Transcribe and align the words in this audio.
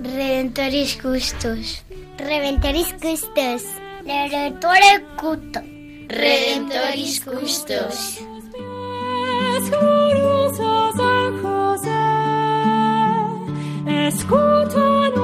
Redentoris 0.00 0.96
Custos. 1.02 1.82
Redentoris 2.16 2.94
Custos. 3.02 3.64
Redentore 4.04 5.04
Cuto. 5.16 5.60
Redentoris 6.08 7.20
Custos. 7.22 8.20
Escucha 14.06 14.78
nuestra 14.78 15.23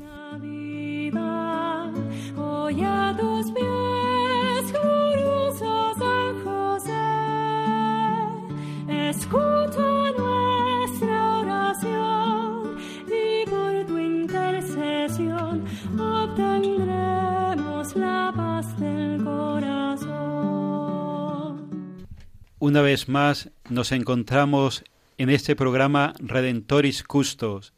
Una 22.61 22.83
vez 22.83 23.09
más 23.09 23.49
nos 23.71 23.91
encontramos 23.91 24.83
en 25.17 25.31
este 25.31 25.55
programa 25.55 26.13
Redentoris 26.19 27.01
Custos, 27.01 27.73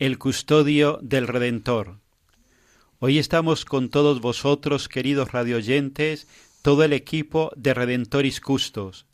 el 0.00 0.18
custodio 0.18 0.98
del 1.02 1.28
Redentor. 1.28 2.00
Hoy 2.98 3.20
estamos 3.20 3.64
con 3.64 3.90
todos 3.90 4.20
vosotros, 4.20 4.88
queridos 4.88 5.30
radioyentes, 5.30 6.26
todo 6.62 6.82
el 6.82 6.92
equipo 6.92 7.52
de 7.54 7.74
Redentoris 7.74 8.40
Custos. 8.40 9.06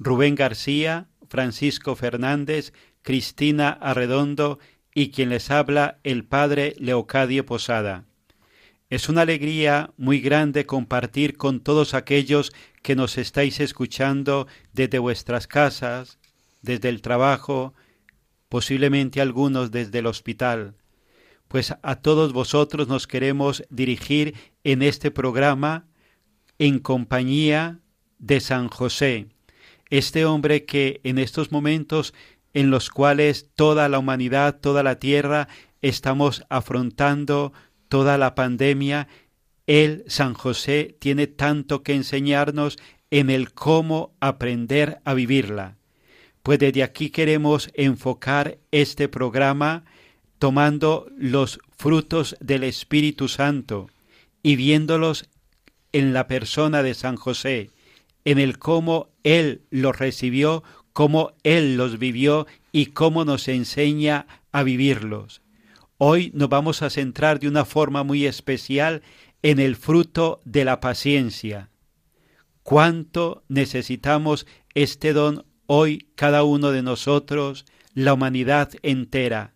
Rubén 0.00 0.34
García, 0.34 1.06
Francisco 1.28 1.94
Fernández, 1.94 2.72
Cristina 3.02 3.70
Arredondo 3.70 4.58
y 4.92 5.12
quien 5.12 5.28
les 5.28 5.48
habla, 5.52 6.00
el 6.02 6.24
Padre 6.24 6.74
Leocadio 6.76 7.46
Posada. 7.46 8.09
Es 8.90 9.08
una 9.08 9.22
alegría 9.22 9.92
muy 9.96 10.20
grande 10.20 10.66
compartir 10.66 11.36
con 11.36 11.60
todos 11.60 11.94
aquellos 11.94 12.52
que 12.82 12.96
nos 12.96 13.18
estáis 13.18 13.60
escuchando 13.60 14.48
desde 14.72 14.98
vuestras 14.98 15.46
casas, 15.46 16.18
desde 16.60 16.88
el 16.88 17.00
trabajo, 17.00 17.72
posiblemente 18.48 19.20
algunos 19.20 19.70
desde 19.70 20.00
el 20.00 20.06
hospital. 20.06 20.74
Pues 21.46 21.72
a 21.82 21.96
todos 21.96 22.32
vosotros 22.32 22.88
nos 22.88 23.06
queremos 23.06 23.62
dirigir 23.70 24.34
en 24.64 24.82
este 24.82 25.12
programa 25.12 25.86
en 26.58 26.80
compañía 26.80 27.78
de 28.18 28.40
San 28.40 28.68
José, 28.68 29.28
este 29.88 30.24
hombre 30.24 30.64
que 30.64 31.00
en 31.04 31.18
estos 31.18 31.52
momentos 31.52 32.12
en 32.54 32.70
los 32.70 32.90
cuales 32.90 33.46
toda 33.54 33.88
la 33.88 34.00
humanidad, 34.00 34.58
toda 34.58 34.82
la 34.82 34.98
tierra, 34.98 35.46
estamos 35.80 36.44
afrontando 36.48 37.52
toda 37.90 38.16
la 38.16 38.36
pandemia, 38.36 39.08
él, 39.66 40.04
San 40.06 40.32
José, 40.32 40.96
tiene 41.00 41.26
tanto 41.26 41.82
que 41.82 41.92
enseñarnos 41.92 42.78
en 43.10 43.28
el 43.30 43.52
cómo 43.52 44.14
aprender 44.20 45.00
a 45.04 45.12
vivirla. 45.12 45.76
Pues 46.44 46.60
desde 46.60 46.84
aquí 46.84 47.10
queremos 47.10 47.68
enfocar 47.74 48.58
este 48.70 49.08
programa 49.08 49.84
tomando 50.38 51.08
los 51.18 51.58
frutos 51.76 52.36
del 52.40 52.62
Espíritu 52.62 53.26
Santo 53.26 53.90
y 54.42 54.54
viéndolos 54.54 55.28
en 55.92 56.12
la 56.12 56.28
persona 56.28 56.84
de 56.84 56.94
San 56.94 57.16
José, 57.16 57.70
en 58.24 58.38
el 58.38 58.58
cómo 58.58 59.08
Él 59.24 59.62
los 59.70 59.98
recibió, 59.98 60.62
cómo 60.92 61.32
Él 61.42 61.76
los 61.76 61.98
vivió 61.98 62.46
y 62.70 62.86
cómo 62.86 63.24
nos 63.24 63.48
enseña 63.48 64.28
a 64.52 64.62
vivirlos. 64.62 65.42
Hoy 66.02 66.30
nos 66.32 66.48
vamos 66.48 66.80
a 66.80 66.88
centrar 66.88 67.40
de 67.40 67.46
una 67.46 67.66
forma 67.66 68.04
muy 68.04 68.24
especial 68.24 69.02
en 69.42 69.58
el 69.58 69.76
fruto 69.76 70.40
de 70.46 70.64
la 70.64 70.80
paciencia. 70.80 71.68
¿Cuánto 72.62 73.44
necesitamos 73.48 74.46
este 74.72 75.12
don 75.12 75.44
hoy 75.66 76.08
cada 76.14 76.42
uno 76.42 76.70
de 76.70 76.82
nosotros, 76.82 77.66
la 77.92 78.14
humanidad 78.14 78.70
entera, 78.80 79.52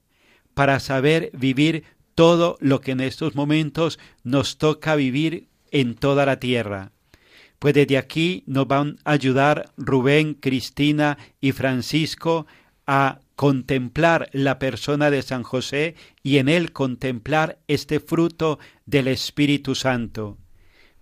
para 0.52 0.80
saber 0.80 1.30
vivir 1.32 1.84
todo 2.14 2.58
lo 2.60 2.82
que 2.82 2.90
en 2.90 3.00
estos 3.00 3.34
momentos 3.34 3.98
nos 4.22 4.58
toca 4.58 4.96
vivir 4.96 5.48
en 5.70 5.94
toda 5.94 6.26
la 6.26 6.40
tierra? 6.40 6.92
Pues 7.58 7.72
desde 7.72 7.96
aquí 7.96 8.44
nos 8.46 8.68
van 8.68 8.98
a 9.04 9.12
ayudar 9.12 9.72
Rubén, 9.78 10.34
Cristina 10.34 11.16
y 11.40 11.52
Francisco 11.52 12.46
a 12.86 13.20
contemplar 13.36 14.28
la 14.32 14.58
persona 14.58 15.10
de 15.10 15.22
San 15.22 15.42
José 15.42 15.94
y 16.22 16.38
en 16.38 16.48
él 16.48 16.72
contemplar 16.72 17.58
este 17.68 18.00
fruto 18.00 18.58
del 18.86 19.08
Espíritu 19.08 19.74
Santo. 19.74 20.38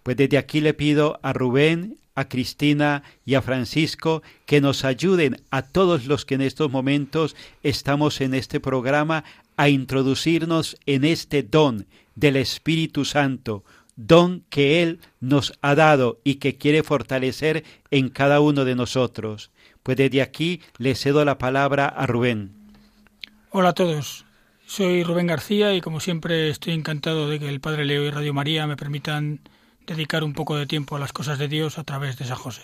Pues 0.03 0.17
desde 0.17 0.39
aquí 0.39 0.61
le 0.61 0.75
pido 0.75 1.21
a 1.23 1.33
Rubén, 1.33 1.99
a 2.15 2.29
Cristina 2.29 3.03
y 3.25 3.35
a 3.35 3.43
Francisco 3.43 4.23
que 4.47 4.61
nos 4.61 4.85
ayuden 4.85 5.43
a 5.51 5.63
todos 5.63 6.07
los 6.07 6.25
que 6.25 6.35
en 6.35 6.43
estos 6.43 6.71
momentos 6.71 7.37
estamos 7.63 8.21
en 8.21 8.35
este 8.35 8.61
programa 8.61 9.25
a 9.57 9.69
introducirnos 9.69 10.77
en 10.87 11.05
este 11.05 11.43
don 11.43 11.87
del 12.15 12.37
Espíritu 12.37 13.05
Santo, 13.05 13.65
don 13.97 14.45
que 14.51 14.83
Él 14.83 15.01
nos 15.21 15.53
ha 15.63 15.75
dado 15.75 16.21
y 16.25 16.37
que 16.37 16.57
quiere 16.57 16.83
fortalecer 16.83 17.65
en 17.91 18.09
cada 18.09 18.41
uno 18.41 18.65
de 18.65 18.75
nosotros. 18.75 19.51
Pues 19.83 19.97
desde 19.97 20.23
aquí 20.23 20.61
le 20.79 20.95
cedo 20.95 21.25
la 21.25 21.39
palabra 21.39 21.87
a 21.87 22.07
Rubén. 22.07 22.53
Hola 23.51 23.71
a 23.71 23.75
todos. 23.75 24.25
Soy 24.67 25.03
Rubén 25.03 25.27
García 25.27 25.75
y 25.75 25.81
como 25.81 26.01
siempre 26.01 26.49
estoy 26.49 26.73
encantado 26.73 27.29
de 27.29 27.39
que 27.39 27.49
el 27.49 27.61
Padre 27.61 27.85
Leo 27.85 28.05
y 28.05 28.11
Radio 28.11 28.33
María 28.33 28.67
me 28.67 28.77
permitan 28.77 29.41
dedicar 29.87 30.25
un 30.25 30.33
poco 30.33 30.57
de 30.57 30.67
tiempo 30.67 30.97
a 30.97 30.99
las 30.99 31.13
cosas 31.13 31.39
de 31.39 31.49
Dios 31.49 31.79
a 31.79 31.85
través 31.85 32.17
de 32.17 32.25
San 32.25 32.37
José. 32.37 32.63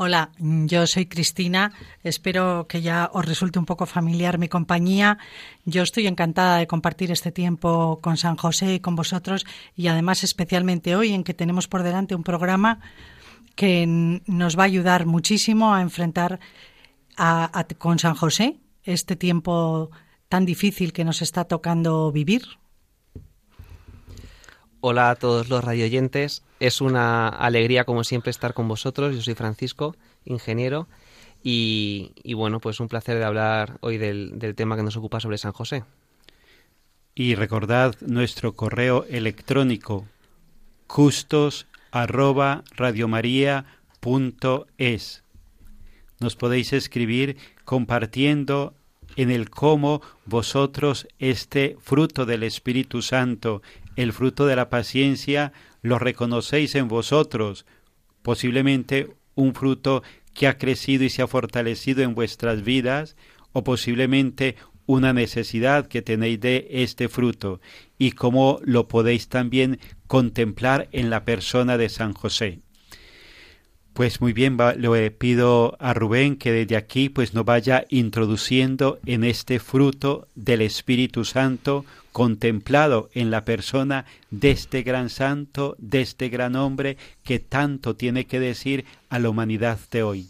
Hola, 0.00 0.30
yo 0.38 0.86
soy 0.86 1.06
Cristina. 1.06 1.72
Espero 2.04 2.66
que 2.68 2.80
ya 2.80 3.10
os 3.12 3.26
resulte 3.26 3.58
un 3.58 3.66
poco 3.66 3.84
familiar 3.84 4.38
mi 4.38 4.48
compañía. 4.48 5.18
Yo 5.64 5.82
estoy 5.82 6.06
encantada 6.06 6.58
de 6.58 6.68
compartir 6.68 7.10
este 7.10 7.32
tiempo 7.32 7.98
con 8.00 8.16
San 8.16 8.36
José 8.36 8.74
y 8.74 8.80
con 8.80 8.94
vosotros 8.94 9.44
y 9.74 9.88
además 9.88 10.22
especialmente 10.22 10.94
hoy 10.94 11.12
en 11.12 11.24
que 11.24 11.34
tenemos 11.34 11.66
por 11.66 11.82
delante 11.82 12.14
un 12.14 12.22
programa 12.22 12.78
que 13.58 13.86
nos 13.88 14.56
va 14.56 14.62
a 14.62 14.66
ayudar 14.66 15.04
muchísimo 15.04 15.74
a 15.74 15.82
enfrentar 15.82 16.38
a, 17.16 17.58
a, 17.58 17.64
con 17.64 17.98
San 17.98 18.14
José 18.14 18.54
este 18.84 19.16
tiempo 19.16 19.90
tan 20.28 20.46
difícil 20.46 20.92
que 20.92 21.02
nos 21.02 21.22
está 21.22 21.44
tocando 21.44 22.12
vivir. 22.12 22.42
Hola 24.80 25.10
a 25.10 25.16
todos 25.16 25.48
los 25.48 25.64
radioyentes. 25.64 26.44
Es 26.60 26.80
una 26.80 27.26
alegría, 27.26 27.82
como 27.82 28.04
siempre, 28.04 28.30
estar 28.30 28.54
con 28.54 28.68
vosotros. 28.68 29.16
Yo 29.16 29.22
soy 29.22 29.34
Francisco, 29.34 29.96
ingeniero. 30.24 30.86
Y, 31.42 32.12
y 32.22 32.34
bueno, 32.34 32.60
pues 32.60 32.78
un 32.78 32.86
placer 32.86 33.18
de 33.18 33.24
hablar 33.24 33.78
hoy 33.80 33.98
del, 33.98 34.38
del 34.38 34.54
tema 34.54 34.76
que 34.76 34.84
nos 34.84 34.96
ocupa 34.96 35.18
sobre 35.18 35.36
San 35.36 35.50
José. 35.50 35.82
Y 37.16 37.34
recordad 37.34 37.96
nuestro 38.02 38.52
correo 38.52 39.04
electrónico 39.08 40.06
custos 40.86 41.66
arroba 41.90 42.62
radiomaria.es. 42.76 45.24
Nos 46.20 46.36
podéis 46.36 46.72
escribir 46.72 47.36
compartiendo 47.64 48.74
en 49.16 49.30
el 49.30 49.50
cómo 49.50 50.02
vosotros 50.26 51.08
este 51.18 51.76
fruto 51.80 52.26
del 52.26 52.42
Espíritu 52.42 53.02
Santo, 53.02 53.62
el 53.96 54.12
fruto 54.12 54.46
de 54.46 54.56
la 54.56 54.70
paciencia, 54.70 55.52
lo 55.82 55.98
reconocéis 55.98 56.74
en 56.74 56.88
vosotros, 56.88 57.66
posiblemente 58.22 59.10
un 59.34 59.54
fruto 59.54 60.02
que 60.34 60.46
ha 60.46 60.58
crecido 60.58 61.04
y 61.04 61.10
se 61.10 61.22
ha 61.22 61.26
fortalecido 61.26 62.02
en 62.02 62.14
vuestras 62.14 62.62
vidas, 62.62 63.16
o 63.52 63.64
posiblemente 63.64 64.56
una 64.88 65.12
necesidad 65.12 65.86
que 65.86 66.00
tenéis 66.00 66.40
de 66.40 66.66
este 66.70 67.08
fruto, 67.08 67.60
y 67.98 68.12
cómo 68.12 68.58
lo 68.64 68.88
podéis 68.88 69.28
también 69.28 69.78
contemplar 70.06 70.88
en 70.92 71.10
la 71.10 71.24
persona 71.24 71.76
de 71.76 71.90
San 71.90 72.14
José. 72.14 72.60
Pues 73.92 74.20
muy 74.20 74.32
bien, 74.32 74.56
le 74.76 75.10
pido 75.10 75.76
a 75.78 75.92
Rubén 75.92 76.36
que 76.36 76.52
desde 76.52 76.76
aquí 76.76 77.10
pues 77.10 77.34
nos 77.34 77.44
vaya 77.44 77.84
introduciendo 77.90 78.98
en 79.04 79.24
este 79.24 79.58
fruto 79.58 80.28
del 80.34 80.62
Espíritu 80.62 81.24
Santo 81.24 81.84
contemplado 82.12 83.10
en 83.12 83.30
la 83.30 83.44
persona 83.44 84.06
de 84.30 84.52
este 84.52 84.82
gran 84.82 85.10
santo, 85.10 85.76
de 85.78 86.00
este 86.00 86.30
gran 86.30 86.56
hombre 86.56 86.96
que 87.24 87.40
tanto 87.40 87.94
tiene 87.94 88.24
que 88.24 88.40
decir 88.40 88.86
a 89.10 89.18
la 89.18 89.28
humanidad 89.28 89.78
de 89.90 90.02
hoy. 90.02 90.28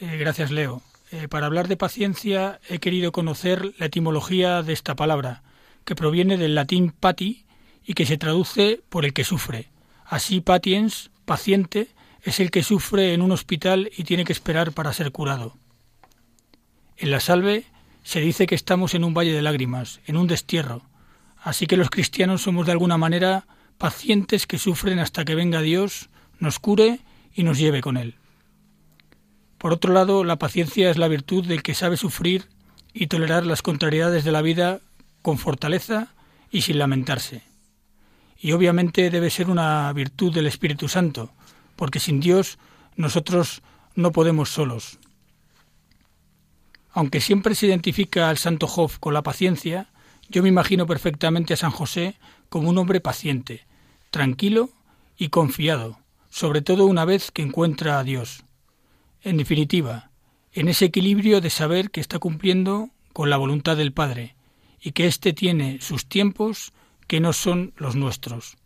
Eh, 0.00 0.16
gracias, 0.18 0.50
Leo. 0.50 0.82
Eh, 1.16 1.28
para 1.28 1.46
hablar 1.46 1.66
de 1.66 1.78
paciencia 1.78 2.60
he 2.68 2.78
querido 2.78 3.10
conocer 3.10 3.72
la 3.78 3.86
etimología 3.86 4.62
de 4.62 4.74
esta 4.74 4.96
palabra, 4.96 5.42
que 5.86 5.94
proviene 5.94 6.36
del 6.36 6.54
latín 6.54 6.90
pati 6.90 7.46
y 7.86 7.94
que 7.94 8.04
se 8.04 8.18
traduce 8.18 8.82
por 8.90 9.06
el 9.06 9.14
que 9.14 9.24
sufre. 9.24 9.70
Así, 10.04 10.42
patiens, 10.42 11.10
paciente, 11.24 11.88
es 12.22 12.38
el 12.38 12.50
que 12.50 12.62
sufre 12.62 13.14
en 13.14 13.22
un 13.22 13.32
hospital 13.32 13.90
y 13.96 14.04
tiene 14.04 14.26
que 14.26 14.32
esperar 14.34 14.72
para 14.72 14.92
ser 14.92 15.10
curado. 15.10 15.56
En 16.98 17.10
la 17.10 17.20
salve 17.20 17.64
se 18.02 18.20
dice 18.20 18.46
que 18.46 18.54
estamos 18.54 18.94
en 18.94 19.02
un 19.02 19.14
valle 19.14 19.32
de 19.32 19.42
lágrimas, 19.42 20.00
en 20.04 20.18
un 20.18 20.26
destierro, 20.26 20.82
así 21.42 21.66
que 21.66 21.78
los 21.78 21.88
cristianos 21.88 22.42
somos 22.42 22.66
de 22.66 22.72
alguna 22.72 22.98
manera 22.98 23.46
pacientes 23.78 24.46
que 24.46 24.58
sufren 24.58 24.98
hasta 24.98 25.24
que 25.24 25.34
venga 25.34 25.62
Dios, 25.62 26.10
nos 26.40 26.58
cure 26.58 27.00
y 27.34 27.42
nos 27.42 27.56
lleve 27.56 27.80
con 27.80 27.96
Él. 27.96 28.16
Por 29.58 29.72
otro 29.72 29.92
lado, 29.92 30.24
la 30.24 30.36
paciencia 30.36 30.90
es 30.90 30.98
la 30.98 31.08
virtud 31.08 31.46
del 31.46 31.62
que 31.62 31.74
sabe 31.74 31.96
sufrir 31.96 32.48
y 32.92 33.06
tolerar 33.06 33.46
las 33.46 33.62
contrariedades 33.62 34.24
de 34.24 34.32
la 34.32 34.42
vida 34.42 34.80
con 35.22 35.38
fortaleza 35.38 36.08
y 36.50 36.62
sin 36.62 36.78
lamentarse. 36.78 37.42
Y 38.38 38.52
obviamente 38.52 39.10
debe 39.10 39.30
ser 39.30 39.50
una 39.50 39.92
virtud 39.92 40.32
del 40.32 40.46
Espíritu 40.46 40.88
Santo, 40.88 41.30
porque 41.74 42.00
sin 42.00 42.20
Dios 42.20 42.58
nosotros 42.96 43.62
no 43.94 44.12
podemos 44.12 44.50
solos. 44.50 44.98
Aunque 46.92 47.20
siempre 47.20 47.54
se 47.54 47.66
identifica 47.66 48.30
al 48.30 48.38
santo 48.38 48.66
Job 48.66 48.92
con 48.98 49.12
la 49.12 49.22
paciencia, 49.22 49.88
yo 50.30 50.42
me 50.42 50.48
imagino 50.48 50.86
perfectamente 50.86 51.54
a 51.54 51.58
San 51.58 51.70
José 51.70 52.16
como 52.48 52.70
un 52.70 52.78
hombre 52.78 53.00
paciente, 53.00 53.66
tranquilo 54.10 54.70
y 55.18 55.28
confiado, 55.28 55.98
sobre 56.30 56.62
todo 56.62 56.86
una 56.86 57.04
vez 57.04 57.30
que 57.30 57.42
encuentra 57.42 57.98
a 57.98 58.04
Dios. 58.04 58.45
En 59.26 59.38
definitiva, 59.38 60.12
en 60.52 60.68
ese 60.68 60.84
equilibrio 60.84 61.40
de 61.40 61.50
saber 61.50 61.90
que 61.90 62.00
está 62.00 62.20
cumpliendo 62.20 62.90
con 63.12 63.28
la 63.28 63.36
voluntad 63.36 63.76
del 63.76 63.92
Padre 63.92 64.36
y 64.80 64.92
que 64.92 65.08
éste 65.08 65.32
tiene 65.32 65.80
sus 65.80 66.06
tiempos 66.06 66.72
que 67.08 67.18
no 67.18 67.32
son 67.32 67.72
los 67.76 67.96
nuestros. 67.96 68.56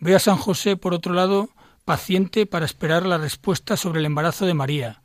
Ve 0.00 0.14
a 0.14 0.20
San 0.20 0.38
José, 0.38 0.78
por 0.78 0.94
otro 0.94 1.12
lado, 1.12 1.50
paciente 1.84 2.46
para 2.46 2.64
esperar 2.64 3.04
la 3.04 3.18
respuesta 3.18 3.76
sobre 3.76 4.00
el 4.00 4.06
embarazo 4.06 4.46
de 4.46 4.54
María, 4.54 5.02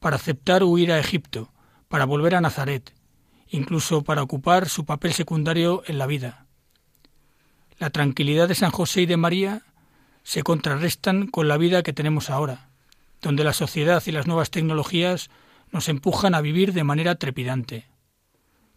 para 0.00 0.16
aceptar 0.16 0.64
huir 0.64 0.90
a 0.90 0.98
Egipto, 0.98 1.52
para 1.88 2.06
volver 2.06 2.36
a 2.36 2.40
Nazaret, 2.40 2.90
incluso 3.50 4.00
para 4.00 4.22
ocupar 4.22 4.70
su 4.70 4.86
papel 4.86 5.12
secundario 5.12 5.82
en 5.86 5.98
la 5.98 6.06
vida. 6.06 6.46
La 7.78 7.90
tranquilidad 7.90 8.48
de 8.48 8.54
San 8.54 8.70
José 8.70 9.02
y 9.02 9.06
de 9.06 9.18
María 9.18 9.60
se 10.22 10.42
contrarrestan 10.42 11.26
con 11.26 11.48
la 11.48 11.58
vida 11.58 11.82
que 11.82 11.92
tenemos 11.92 12.30
ahora, 12.30 12.70
donde 13.24 13.42
la 13.42 13.54
sociedad 13.54 14.02
y 14.04 14.12
las 14.12 14.26
nuevas 14.26 14.50
tecnologías 14.50 15.30
nos 15.72 15.88
empujan 15.88 16.34
a 16.34 16.42
vivir 16.42 16.74
de 16.74 16.84
manera 16.84 17.14
trepidante. 17.14 17.86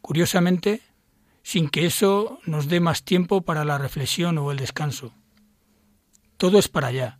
Curiosamente, 0.01 0.81
sin 1.43 1.67
que 1.69 1.85
eso 1.85 2.39
nos 2.45 2.69
dé 2.69 2.79
más 2.79 3.03
tiempo 3.03 3.41
para 3.41 3.65
la 3.65 3.77
reflexión 3.77 4.37
o 4.37 4.49
el 4.51 4.57
descanso. 4.57 5.13
Todo 6.37 6.59
es 6.59 6.69
para 6.69 6.87
allá, 6.87 7.19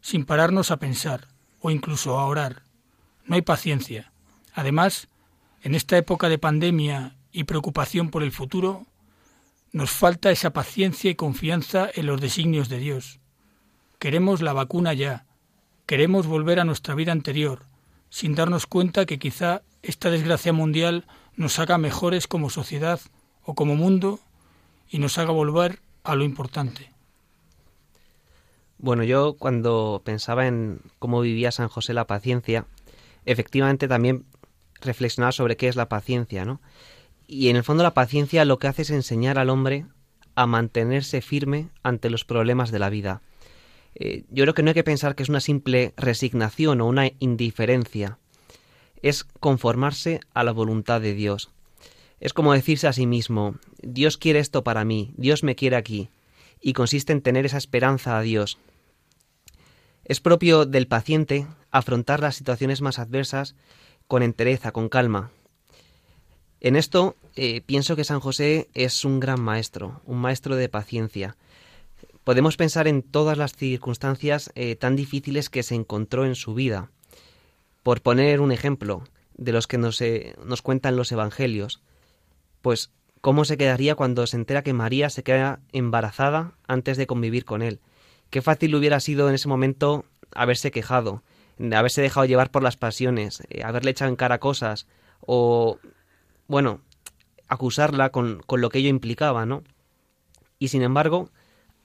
sin 0.00 0.24
pararnos 0.24 0.70
a 0.70 0.76
pensar 0.76 1.26
o 1.58 1.72
incluso 1.72 2.20
a 2.20 2.26
orar. 2.26 2.62
No 3.24 3.34
hay 3.34 3.42
paciencia. 3.42 4.12
Además, 4.54 5.08
en 5.62 5.74
esta 5.74 5.98
época 5.98 6.28
de 6.28 6.38
pandemia 6.38 7.16
y 7.32 7.44
preocupación 7.44 8.10
por 8.10 8.22
el 8.22 8.30
futuro, 8.30 8.86
nos 9.72 9.90
falta 9.90 10.30
esa 10.30 10.50
paciencia 10.50 11.10
y 11.10 11.16
confianza 11.16 11.90
en 11.92 12.06
los 12.06 12.20
designios 12.20 12.68
de 12.68 12.78
Dios. 12.78 13.18
Queremos 13.98 14.40
la 14.40 14.52
vacuna 14.52 14.94
ya, 14.94 15.26
queremos 15.90 16.28
volver 16.28 16.60
a 16.60 16.64
nuestra 16.64 16.94
vida 16.94 17.10
anterior, 17.10 17.64
sin 18.10 18.36
darnos 18.36 18.68
cuenta 18.68 19.06
que 19.06 19.18
quizá 19.18 19.62
esta 19.82 20.08
desgracia 20.08 20.52
mundial 20.52 21.04
nos 21.34 21.58
haga 21.58 21.78
mejores 21.78 22.28
como 22.28 22.48
sociedad 22.48 23.00
o 23.42 23.56
como 23.56 23.74
mundo 23.74 24.20
y 24.88 25.00
nos 25.00 25.18
haga 25.18 25.32
volver 25.32 25.80
a 26.04 26.14
lo 26.14 26.22
importante. 26.22 26.92
Bueno, 28.78 29.02
yo 29.02 29.34
cuando 29.36 30.00
pensaba 30.04 30.46
en 30.46 30.80
cómo 31.00 31.22
vivía 31.22 31.50
San 31.50 31.66
José 31.66 31.92
la 31.92 32.06
paciencia, 32.06 32.66
efectivamente 33.26 33.88
también 33.88 34.26
reflexionaba 34.80 35.32
sobre 35.32 35.56
qué 35.56 35.66
es 35.66 35.74
la 35.74 35.88
paciencia, 35.88 36.44
¿no? 36.44 36.60
Y 37.26 37.48
en 37.48 37.56
el 37.56 37.64
fondo 37.64 37.82
la 37.82 37.94
paciencia 37.94 38.44
lo 38.44 38.60
que 38.60 38.68
hace 38.68 38.82
es 38.82 38.90
enseñar 38.90 39.40
al 39.40 39.50
hombre 39.50 39.86
a 40.36 40.46
mantenerse 40.46 41.20
firme 41.20 41.66
ante 41.82 42.10
los 42.10 42.24
problemas 42.24 42.70
de 42.70 42.78
la 42.78 42.90
vida. 42.90 43.22
Eh, 43.94 44.24
yo 44.30 44.44
creo 44.44 44.54
que 44.54 44.62
no 44.62 44.70
hay 44.70 44.74
que 44.74 44.84
pensar 44.84 45.14
que 45.14 45.22
es 45.22 45.28
una 45.28 45.40
simple 45.40 45.92
resignación 45.96 46.80
o 46.80 46.86
una 46.86 47.10
indiferencia. 47.18 48.18
Es 49.02 49.24
conformarse 49.24 50.20
a 50.34 50.44
la 50.44 50.52
voluntad 50.52 51.00
de 51.00 51.14
Dios. 51.14 51.50
Es 52.20 52.32
como 52.32 52.52
decirse 52.52 52.86
a 52.86 52.92
sí 52.92 53.06
mismo, 53.06 53.56
Dios 53.82 54.18
quiere 54.18 54.40
esto 54.40 54.62
para 54.62 54.84
mí, 54.84 55.14
Dios 55.16 55.42
me 55.42 55.56
quiere 55.56 55.76
aquí. 55.76 56.10
Y 56.60 56.74
consiste 56.74 57.12
en 57.12 57.22
tener 57.22 57.46
esa 57.46 57.56
esperanza 57.56 58.18
a 58.18 58.22
Dios, 58.22 58.58
es 60.10 60.20
propio 60.20 60.66
del 60.66 60.88
paciente 60.88 61.46
afrontar 61.70 62.18
las 62.18 62.34
situaciones 62.34 62.80
más 62.80 62.98
adversas 62.98 63.54
con 64.08 64.24
entereza, 64.24 64.72
con 64.72 64.88
calma. 64.88 65.30
En 66.60 66.74
esto 66.74 67.14
eh, 67.36 67.60
pienso 67.60 67.94
que 67.94 68.02
San 68.02 68.18
José 68.18 68.68
es 68.74 69.04
un 69.04 69.20
gran 69.20 69.40
maestro, 69.40 70.02
un 70.04 70.18
maestro 70.18 70.56
de 70.56 70.68
paciencia. 70.68 71.36
Podemos 72.24 72.56
pensar 72.56 72.86
en 72.86 73.02
todas 73.02 73.38
las 73.38 73.54
circunstancias 73.54 74.52
eh, 74.54 74.76
tan 74.76 74.96
difíciles 74.96 75.48
que 75.50 75.62
se 75.62 75.74
encontró 75.74 76.24
en 76.24 76.34
su 76.34 76.54
vida. 76.54 76.90
Por 77.82 78.02
poner 78.02 78.40
un 78.40 78.52
ejemplo 78.52 79.04
de 79.36 79.52
los 79.52 79.66
que 79.66 79.78
nos, 79.78 80.00
eh, 80.00 80.34
nos 80.44 80.62
cuentan 80.62 80.96
los 80.96 81.12
evangelios, 81.12 81.82
pues 82.60 82.90
cómo 83.20 83.44
se 83.44 83.56
quedaría 83.56 83.94
cuando 83.94 84.26
se 84.26 84.36
entera 84.36 84.62
que 84.62 84.74
María 84.74 85.08
se 85.10 85.22
queda 85.22 85.60
embarazada 85.72 86.52
antes 86.66 86.96
de 86.96 87.06
convivir 87.06 87.44
con 87.44 87.62
él 87.62 87.80
Qué 88.30 88.42
fácil 88.42 88.74
hubiera 88.76 89.00
sido 89.00 89.28
en 89.28 89.34
ese 89.34 89.48
momento 89.48 90.04
haberse 90.34 90.70
quejado, 90.70 91.24
haberse 91.74 92.00
dejado 92.00 92.26
llevar 92.26 92.52
por 92.52 92.62
las 92.62 92.76
pasiones, 92.76 93.42
eh, 93.50 93.64
haberle 93.64 93.90
echado 93.90 94.08
en 94.08 94.16
cara 94.16 94.38
cosas 94.38 94.86
o, 95.20 95.78
bueno, 96.46 96.80
acusarla 97.48 98.10
con, 98.10 98.40
con 98.46 98.60
lo 98.60 98.68
que 98.68 98.78
ello 98.78 98.88
implicaba, 98.88 99.46
¿no? 99.46 99.64
Y 100.60 100.68
sin 100.68 100.82
embargo, 100.82 101.30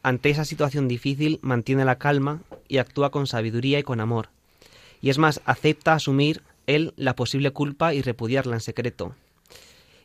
ante 0.05 0.29
esa 0.29 0.45
situación 0.45 0.88
difícil 0.88 1.39
mantiene 1.41 1.83
la 1.83 1.97
calma 1.97 2.43
y 2.67 2.77
actúa 2.77 3.09
con 3.09 3.25
sabiduría 3.25 3.79
y 3.79 3.83
con 3.83 4.00
amor. 4.00 4.29
Y 5.01 5.09
es 5.09 5.17
más, 5.17 5.41
acepta 5.45 5.93
asumir 5.93 6.43
él 6.67 6.93
la 6.95 7.15
posible 7.15 7.50
culpa 7.50 7.91
y 7.91 8.03
repudiarla 8.03 8.53
en 8.53 8.62
secreto. 8.62 9.15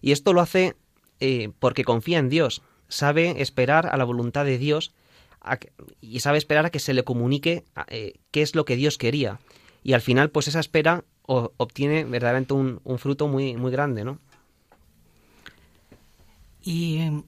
Y 0.01 0.13
esto 0.13 0.33
lo 0.33 0.41
hace 0.41 0.75
eh, 1.21 1.51
porque 1.59 1.85
confía 1.85 2.19
en 2.19 2.31
Dios, 2.31 2.63
sabe 2.89 3.43
esperar 3.43 3.91
a 3.93 3.99
la 3.99 4.05
voluntad 4.05 4.47
de 4.47 4.57
Dios 4.57 4.95
y 6.01 6.21
sabe 6.21 6.39
esperar 6.39 6.65
a 6.65 6.71
que 6.71 6.79
se 6.79 6.95
le 6.95 7.05
comunique 7.05 7.65
eh, 7.89 8.15
qué 8.31 8.41
es 8.41 8.55
lo 8.55 8.65
que 8.65 8.77
Dios 8.77 8.97
quería. 8.97 9.39
Y 9.85 9.93
al 9.93 10.01
final, 10.01 10.31
pues 10.31 10.49
esa 10.49 10.61
espera 10.61 11.05
obtiene 11.27 12.05
verdaderamente 12.05 12.55
un, 12.55 12.81
un, 12.85 12.99
fruto 12.99 13.29
muy, 13.29 13.55
muy 13.55 13.71
grande, 13.71 14.05
¿no? 14.05 14.19
Y 16.63 17.23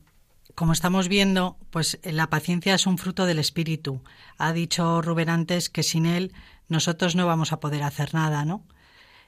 como 0.54 0.72
estamos 0.72 1.08
viendo, 1.08 1.56
pues 1.70 1.98
la 2.02 2.28
paciencia 2.28 2.74
es 2.74 2.86
un 2.86 2.98
fruto 2.98 3.26
del 3.26 3.38
espíritu. 3.38 4.02
Ha 4.38 4.52
dicho 4.52 5.02
Rubén 5.02 5.30
antes 5.30 5.70
que 5.70 5.82
sin 5.82 6.06
él 6.06 6.32
nosotros 6.68 7.14
no 7.16 7.26
vamos 7.26 7.52
a 7.52 7.60
poder 7.60 7.82
hacer 7.82 8.14
nada, 8.14 8.44
¿no? 8.44 8.62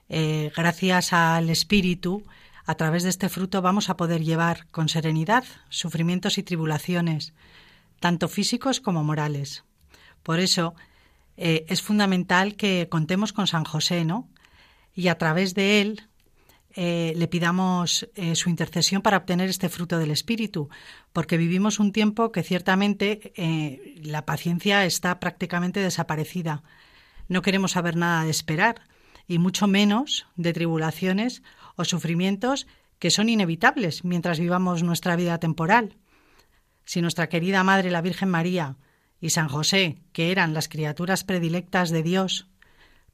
Eh, 0.08 0.52
gracias 0.54 1.12
al 1.12 1.50
espíritu, 1.50 2.24
a 2.66 2.74
través 2.74 3.02
de 3.02 3.10
este 3.10 3.28
fruto 3.28 3.62
vamos 3.62 3.90
a 3.90 3.96
poder 3.96 4.22
llevar 4.22 4.66
con 4.70 4.88
serenidad 4.88 5.44
sufrimientos 5.68 6.38
y 6.38 6.42
tribulaciones, 6.42 7.32
tanto 8.00 8.28
físicos 8.28 8.80
como 8.80 9.04
morales. 9.04 9.64
Por 10.22 10.40
eso 10.40 10.74
eh, 11.36 11.64
es 11.68 11.82
fundamental 11.82 12.56
que 12.56 12.88
contemos 12.90 13.32
con 13.32 13.46
San 13.46 13.64
José, 13.64 14.04
¿no? 14.04 14.28
Y 14.94 15.08
a 15.08 15.18
través 15.18 15.54
de 15.54 15.80
él 15.80 16.08
eh, 16.74 17.12
le 17.16 17.28
pidamos 17.28 18.08
eh, 18.14 18.34
su 18.34 18.50
intercesión 18.50 19.02
para 19.02 19.18
obtener 19.18 19.48
este 19.48 19.68
fruto 19.68 19.98
del 19.98 20.10
Espíritu, 20.10 20.68
porque 21.12 21.36
vivimos 21.36 21.78
un 21.78 21.92
tiempo 21.92 22.32
que 22.32 22.42
ciertamente 22.42 23.32
la 24.02 24.24
paciencia 24.24 24.84
está 24.84 25.20
prácticamente 25.20 25.80
desaparecida. 25.80 26.62
No 27.28 27.42
queremos 27.42 27.72
saber 27.72 27.96
nada 27.96 28.24
de 28.24 28.30
esperar, 28.30 28.82
y 29.26 29.38
mucho 29.38 29.66
menos 29.66 30.26
de 30.36 30.52
tribulaciones 30.52 31.42
o 31.76 31.84
sufrimientos 31.84 32.66
que 32.98 33.10
son 33.10 33.28
inevitables 33.28 34.04
mientras 34.04 34.38
vivamos 34.38 34.82
nuestra 34.82 35.16
vida 35.16 35.38
temporal. 35.38 35.96
Si 36.84 37.00
nuestra 37.00 37.28
querida 37.28 37.64
Madre 37.64 37.90
la 37.90 38.02
Virgen 38.02 38.28
María 38.28 38.76
y 39.20 39.30
San 39.30 39.48
José, 39.48 40.02
que 40.12 40.30
eran 40.30 40.54
las 40.54 40.68
criaturas 40.68 41.24
predilectas 41.24 41.90
de 41.90 42.02
Dios, 42.02 42.48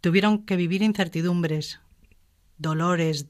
tuvieron 0.01 0.45
que 0.45 0.57
vivir 0.57 0.83
incertidumbres, 0.83 1.81
dolores, 2.59 3.27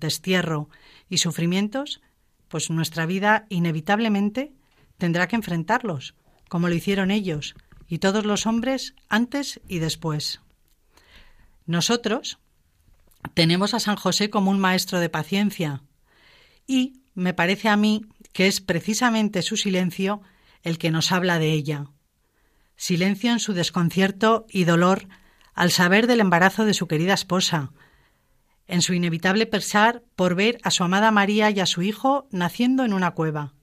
destierro 0.00 0.68
y 1.08 1.18
sufrimientos, 1.18 2.00
pues 2.48 2.70
nuestra 2.70 3.06
vida 3.06 3.46
inevitablemente 3.48 4.52
tendrá 4.98 5.28
que 5.28 5.36
enfrentarlos, 5.36 6.14
como 6.48 6.68
lo 6.68 6.74
hicieron 6.74 7.10
ellos 7.10 7.54
y 7.86 7.98
todos 7.98 8.24
los 8.24 8.46
hombres 8.46 8.94
antes 9.08 9.60
y 9.68 9.78
después. 9.78 10.40
Nosotros 11.66 12.38
tenemos 13.34 13.74
a 13.74 13.80
San 13.80 13.96
José 13.96 14.30
como 14.30 14.50
un 14.50 14.58
maestro 14.58 14.98
de 14.98 15.08
paciencia 15.08 15.82
y 16.66 17.02
me 17.14 17.34
parece 17.34 17.68
a 17.68 17.76
mí 17.76 18.06
que 18.32 18.46
es 18.46 18.60
precisamente 18.60 19.42
su 19.42 19.56
silencio 19.56 20.22
el 20.62 20.78
que 20.78 20.90
nos 20.90 21.12
habla 21.12 21.38
de 21.38 21.52
ella 21.52 21.90
silencio 22.80 23.30
en 23.30 23.40
su 23.40 23.52
desconcierto 23.52 24.46
y 24.48 24.64
dolor 24.64 25.06
al 25.52 25.70
saber 25.70 26.06
del 26.06 26.20
embarazo 26.20 26.64
de 26.64 26.72
su 26.72 26.88
querida 26.88 27.12
esposa, 27.12 27.72
en 28.70 28.82
su 28.82 28.94
inevitable 28.94 29.46
pesar 29.46 30.02
por 30.16 30.34
ver 30.34 30.58
a 30.62 30.70
su 30.70 30.84
amada 30.84 31.10
María 31.10 31.50
y 31.50 31.60
a 31.60 31.66
su 31.66 31.82
hijo 31.82 32.28
naciendo 32.30 32.84
en 32.84 32.92
una 32.92 33.12
cueva, 33.12 33.54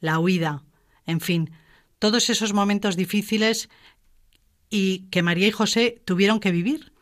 la 0.00 0.18
huida, 0.18 0.64
en 1.06 1.20
fin, 1.20 1.50
todos 1.98 2.28
esos 2.30 2.52
momentos 2.52 2.96
difíciles 2.96 3.68
y 4.68 5.08
que 5.10 5.22
María 5.22 5.46
y 5.46 5.52
José 5.52 6.02
tuvieron 6.04 6.40
que 6.40 6.50
vivir, 6.50 6.92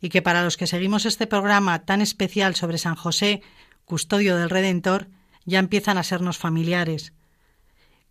y 0.00 0.08
que 0.08 0.22
para 0.22 0.44
los 0.44 0.56
que 0.56 0.66
seguimos 0.66 1.06
este 1.06 1.26
programa 1.26 1.84
tan 1.84 2.00
especial 2.00 2.54
sobre 2.54 2.78
San 2.78 2.94
José, 2.94 3.42
custodio 3.84 4.36
del 4.36 4.50
Redentor, 4.50 5.08
ya 5.44 5.58
empiezan 5.58 5.98
a 5.98 6.02
sernos 6.02 6.38
familiares. 6.38 7.12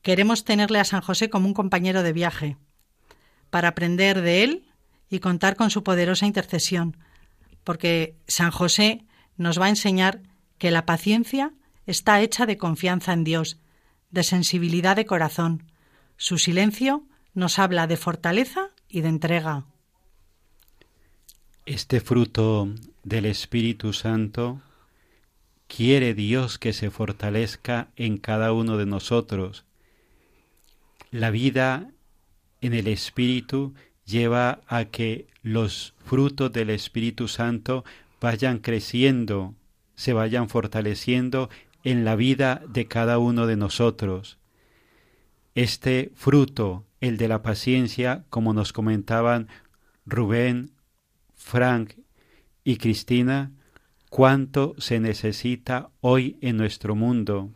Queremos 0.02 0.44
tenerle 0.44 0.80
a 0.80 0.86
San 0.86 1.02
José 1.02 1.30
como 1.30 1.48
un 1.48 1.54
compañero 1.54 2.04
de 2.04 2.14
viaje, 2.14 2.58
para 3.50 3.70
aprender 3.70 4.22
de 4.22 4.44
él 4.44 4.66
y 5.10 5.20
contar 5.20 5.56
con 5.56 5.72
su 5.72 5.84
poderosa 5.84 6.26
intercesión, 6.26 6.98
porque 7.70 8.16
San 8.28 8.50
José 8.50 9.06
nos 9.38 9.62
va 9.62 9.68
a 9.68 9.70
enseñar 9.70 10.24
que 10.58 10.72
la 10.72 10.88
paciencia 10.88 11.54
está 11.86 12.20
hecha 12.20 12.48
de 12.48 12.58
confianza 12.58 13.14
en 13.14 13.24
Dios, 13.24 13.60
de 14.10 14.24
sensibilidad 14.24 14.96
de 14.96 15.06
corazón. 15.06 15.72
Su 16.18 16.40
silencio 16.40 17.04
nos 17.36 17.60
habla 17.60 17.86
de 17.86 17.96
fortaleza 17.96 18.72
y 18.88 19.02
de 19.02 19.10
entrega. 19.10 19.66
Este 21.68 22.02
fruto 22.02 22.70
del 23.04 23.28
Espíritu 23.28 23.94
Santo 23.94 24.64
quiere 25.68 26.16
Dios 26.16 26.58
que 26.58 26.74
se 26.74 26.90
fortalezca 26.90 27.90
en 27.96 28.18
cada 28.18 28.52
uno 28.52 28.78
de 28.78 28.88
nosotros. 28.88 29.64
La 31.12 31.30
vida 31.30 31.92
en 32.62 32.74
el 32.74 32.88
Espíritu 32.88 33.76
lleva 34.10 34.62
a 34.68 34.86
que 34.86 35.28
los 35.44 35.94
frutos 36.06 36.52
del 36.52 36.70
Espíritu 36.72 37.28
Santo 37.28 37.86
vayan 38.20 38.60
creciendo, 38.60 39.54
se 39.96 40.14
vayan 40.14 40.50
fortaleciendo 40.50 41.50
en 41.84 42.04
la 42.04 42.16
vida 42.16 42.62
de 42.68 42.88
cada 42.88 43.20
uno 43.20 43.48
de 43.48 43.56
nosotros. 43.56 44.38
Este 45.56 46.12
fruto, 46.16 46.86
el 47.00 47.18
de 47.18 47.28
la 47.28 47.42
paciencia, 47.42 48.26
como 48.30 48.54
nos 48.54 48.74
comentaban 48.74 49.48
Rubén, 50.06 50.72
Frank 51.36 51.94
y 52.64 52.78
Cristina, 52.78 53.52
cuánto 54.10 54.76
se 54.78 55.00
necesita 55.00 55.90
hoy 56.02 56.38
en 56.42 56.58
nuestro 56.58 56.96
mundo, 56.96 57.52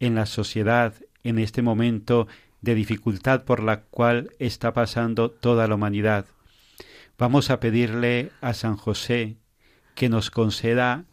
en 0.00 0.14
la 0.14 0.26
sociedad, 0.26 0.94
en 1.24 1.38
este 1.38 1.62
momento 1.62 2.28
de 2.60 2.74
dificultad 2.74 3.44
por 3.44 3.62
la 3.62 3.82
cual 3.82 4.30
está 4.38 4.72
pasando 4.72 5.30
toda 5.30 5.66
la 5.68 5.74
humanidad. 5.74 6.26
Vamos 7.18 7.50
a 7.50 7.60
pedirle 7.60 8.30
a 8.40 8.54
San 8.54 8.76
José 8.76 9.36
que 9.94 10.08
nos 10.08 10.30
conceda 10.30 11.04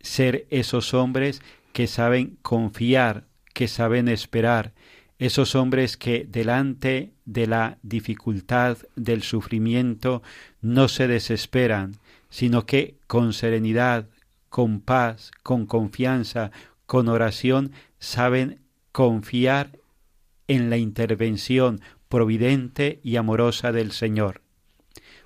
ser 0.00 0.46
esos 0.50 0.94
hombres 0.94 1.42
que 1.72 1.86
saben 1.86 2.38
confiar, 2.42 3.24
que 3.52 3.68
saben 3.68 4.08
esperar, 4.08 4.72
esos 5.18 5.54
hombres 5.54 5.96
que 5.96 6.24
delante 6.28 7.12
de 7.24 7.46
la 7.46 7.78
dificultad, 7.82 8.78
del 8.96 9.22
sufrimiento, 9.22 10.22
no 10.62 10.88
se 10.88 11.08
desesperan, 11.08 11.96
sino 12.30 12.64
que 12.64 12.96
con 13.06 13.32
serenidad, 13.32 14.06
con 14.48 14.80
paz, 14.80 15.30
con 15.42 15.66
confianza, 15.66 16.50
con 16.86 17.08
oración, 17.08 17.72
saben 17.98 18.60
confiar 18.92 19.79
en 20.50 20.68
la 20.68 20.78
intervención 20.78 21.80
providente 22.08 22.98
y 23.04 23.14
amorosa 23.14 23.70
del 23.70 23.92
Señor. 23.92 24.40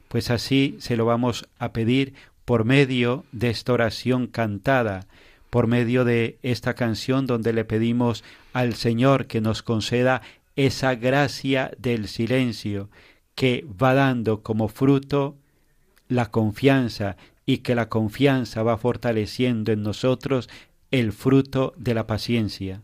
Pues 0.08 0.30
así 0.30 0.76
se 0.80 0.98
lo 0.98 1.06
vamos 1.06 1.48
a 1.58 1.72
pedir 1.72 2.12
por 2.44 2.66
medio 2.66 3.24
de 3.32 3.48
esta 3.48 3.72
oración 3.72 4.26
cantada, 4.26 5.06
por 5.48 5.66
medio 5.66 6.04
de 6.04 6.38
esta 6.42 6.74
canción 6.74 7.24
donde 7.24 7.54
le 7.54 7.64
pedimos 7.64 8.22
al 8.52 8.74
Señor 8.74 9.26
que 9.26 9.40
nos 9.40 9.62
conceda 9.62 10.20
esa 10.56 10.94
gracia 10.94 11.70
del 11.78 12.06
silencio 12.06 12.90
que 13.34 13.64
va 13.82 13.94
dando 13.94 14.42
como 14.42 14.68
fruto 14.68 15.38
la 16.06 16.30
confianza 16.30 17.16
y 17.46 17.58
que 17.58 17.74
la 17.74 17.88
confianza 17.88 18.62
va 18.62 18.76
fortaleciendo 18.76 19.72
en 19.72 19.82
nosotros 19.84 20.50
el 20.90 21.14
fruto 21.14 21.72
de 21.78 21.94
la 21.94 22.06
paciencia. 22.06 22.82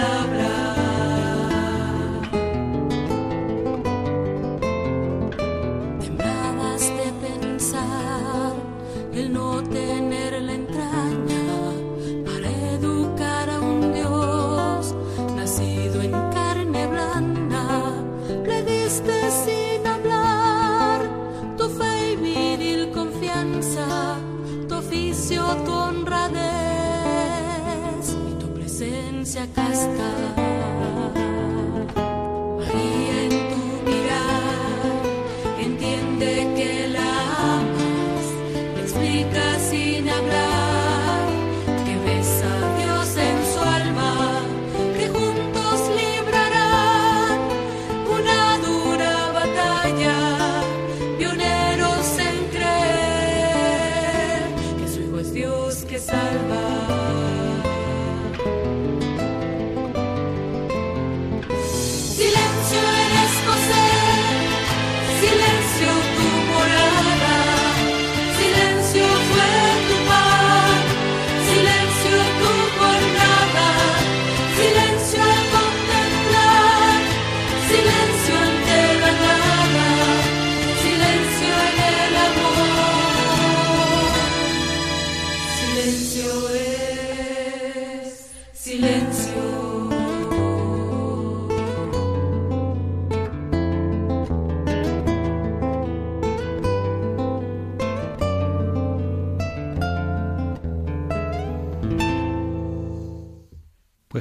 palabra. 0.00 0.49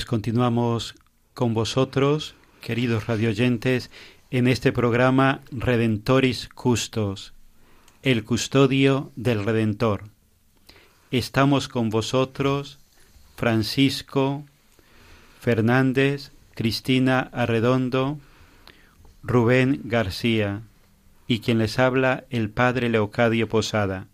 Continuamos 0.09 0.95
con 1.35 1.53
vosotros, 1.53 2.33
queridos 2.61 3.05
radioyentes, 3.05 3.91
en 4.31 4.47
este 4.47 4.71
programa 4.71 5.41
Redentoris 5.51 6.49
Custos, 6.49 7.35
el 8.01 8.23
custodio 8.23 9.11
del 9.15 9.45
Redentor. 9.45 10.05
Estamos 11.11 11.67
con 11.67 11.91
vosotros, 11.91 12.79
Francisco 13.35 14.45
Fernández, 15.39 16.31
Cristina 16.55 17.29
Arredondo, 17.31 18.17
Rubén 19.21 19.81
García 19.83 20.63
y 21.27 21.41
quien 21.41 21.59
les 21.59 21.77
habla 21.77 22.23
el 22.31 22.49
Padre 22.49 22.89
Leocadio 22.89 23.47
Posada, 23.47 24.07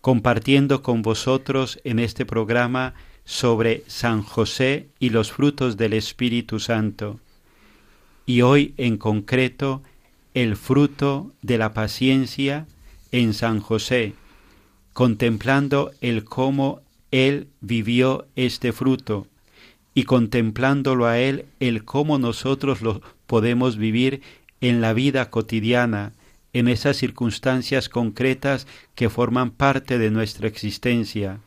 compartiendo 0.00 0.82
con 0.82 1.02
vosotros 1.02 1.78
en 1.84 1.98
este 1.98 2.24
programa 2.24 2.94
sobre 3.30 3.84
San 3.86 4.24
José 4.24 4.88
y 4.98 5.10
los 5.10 5.30
frutos 5.30 5.76
del 5.76 5.92
Espíritu 5.92 6.58
Santo, 6.58 7.20
y 8.26 8.42
hoy 8.42 8.74
en 8.76 8.96
concreto 8.98 9.84
el 10.34 10.56
fruto 10.56 11.32
de 11.40 11.56
la 11.56 11.72
paciencia 11.72 12.66
en 13.12 13.32
San 13.32 13.60
José, 13.60 14.14
contemplando 14.92 15.92
el 16.00 16.24
cómo 16.24 16.80
él 17.12 17.46
vivió 17.60 18.26
este 18.34 18.72
fruto 18.72 19.28
y 19.94 20.02
contemplándolo 20.02 21.06
a 21.06 21.20
él 21.20 21.44
el 21.60 21.84
cómo 21.84 22.18
nosotros 22.18 22.82
lo 22.82 23.00
podemos 23.28 23.76
vivir 23.76 24.22
en 24.60 24.80
la 24.80 24.92
vida 24.92 25.30
cotidiana, 25.30 26.14
en 26.52 26.66
esas 26.66 26.96
circunstancias 26.96 27.88
concretas 27.88 28.66
que 28.96 29.08
forman 29.08 29.52
parte 29.52 29.98
de 29.98 30.10
nuestra 30.10 30.48
existencia 30.48 31.38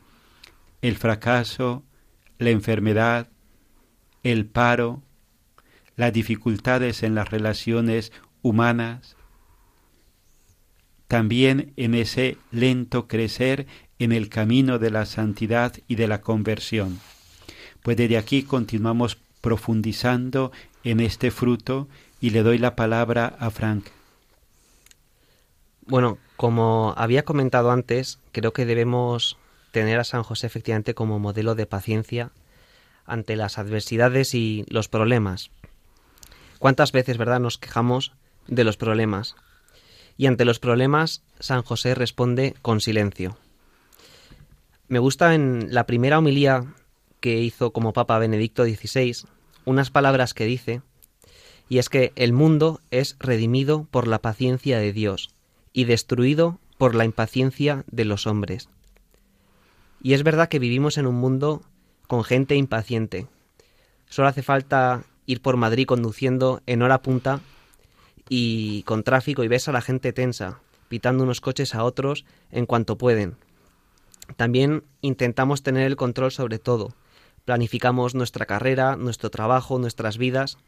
el 0.84 0.98
fracaso, 0.98 1.82
la 2.38 2.50
enfermedad, 2.50 3.28
el 4.22 4.44
paro, 4.44 5.02
las 5.96 6.12
dificultades 6.12 7.02
en 7.02 7.14
las 7.14 7.30
relaciones 7.30 8.12
humanas, 8.42 9.16
también 11.08 11.72
en 11.76 11.94
ese 11.94 12.36
lento 12.50 13.08
crecer 13.08 13.66
en 13.98 14.12
el 14.12 14.28
camino 14.28 14.78
de 14.78 14.90
la 14.90 15.06
santidad 15.06 15.72
y 15.88 15.94
de 15.94 16.06
la 16.06 16.20
conversión. 16.20 17.00
Pues 17.82 17.96
desde 17.96 18.18
aquí 18.18 18.42
continuamos 18.42 19.16
profundizando 19.40 20.52
en 20.82 21.00
este 21.00 21.30
fruto 21.30 21.88
y 22.20 22.28
le 22.28 22.42
doy 22.42 22.58
la 22.58 22.76
palabra 22.76 23.34
a 23.38 23.48
Frank. 23.48 23.86
Bueno, 25.86 26.18
como 26.36 26.92
había 26.98 27.24
comentado 27.24 27.70
antes, 27.70 28.18
creo 28.32 28.52
que 28.52 28.66
debemos 28.66 29.38
tener 29.74 29.98
a 29.98 30.04
San 30.04 30.22
José 30.22 30.46
efectivamente 30.46 30.94
como 30.94 31.18
modelo 31.18 31.56
de 31.56 31.66
paciencia 31.66 32.30
ante 33.06 33.34
las 33.34 33.58
adversidades 33.58 34.32
y 34.32 34.64
los 34.68 34.88
problemas. 34.88 35.50
¿Cuántas 36.60 36.92
veces, 36.92 37.18
verdad, 37.18 37.40
nos 37.40 37.58
quejamos 37.58 38.12
de 38.46 38.62
los 38.62 38.76
problemas? 38.76 39.34
Y 40.16 40.26
ante 40.26 40.44
los 40.44 40.60
problemas, 40.60 41.24
San 41.40 41.62
José 41.62 41.96
responde 41.96 42.54
con 42.62 42.80
silencio. 42.80 43.36
Me 44.86 45.00
gusta 45.00 45.34
en 45.34 45.74
la 45.74 45.86
primera 45.86 46.18
homilía 46.18 46.64
que 47.18 47.40
hizo 47.40 47.72
como 47.72 47.92
Papa 47.92 48.18
Benedicto 48.20 48.64
XVI 48.64 49.26
unas 49.64 49.90
palabras 49.90 50.34
que 50.34 50.44
dice, 50.44 50.82
y 51.68 51.78
es 51.78 51.88
que 51.88 52.12
el 52.14 52.32
mundo 52.32 52.80
es 52.92 53.16
redimido 53.18 53.88
por 53.90 54.06
la 54.06 54.20
paciencia 54.20 54.78
de 54.78 54.92
Dios 54.92 55.34
y 55.72 55.84
destruido 55.84 56.60
por 56.78 56.94
la 56.94 57.04
impaciencia 57.04 57.84
de 57.90 58.04
los 58.04 58.28
hombres. 58.28 58.68
Y 60.04 60.12
es 60.12 60.22
verdad 60.22 60.50
que 60.50 60.58
vivimos 60.58 60.98
en 60.98 61.06
un 61.06 61.14
mundo 61.14 61.62
con 62.06 62.24
gente 62.24 62.56
impaciente. 62.56 63.26
Solo 64.06 64.28
hace 64.28 64.42
falta 64.42 65.04
ir 65.24 65.40
por 65.40 65.56
Madrid 65.56 65.86
conduciendo 65.86 66.60
en 66.66 66.82
hora 66.82 67.00
punta 67.00 67.40
y 68.28 68.82
con 68.82 69.02
tráfico 69.02 69.42
y 69.44 69.48
ves 69.48 69.66
a 69.66 69.72
la 69.72 69.80
gente 69.80 70.12
tensa, 70.12 70.60
pitando 70.90 71.24
unos 71.24 71.40
coches 71.40 71.74
a 71.74 71.84
otros 71.84 72.26
en 72.50 72.66
cuanto 72.66 72.98
pueden. 72.98 73.38
También 74.36 74.84
intentamos 75.00 75.62
tener 75.62 75.86
el 75.86 75.96
control 75.96 76.32
sobre 76.32 76.58
todo. 76.58 76.94
Planificamos 77.46 78.14
nuestra 78.14 78.44
carrera, 78.44 78.96
nuestro 78.96 79.30
trabajo, 79.30 79.78
nuestras 79.78 80.18
vidas 80.18 80.58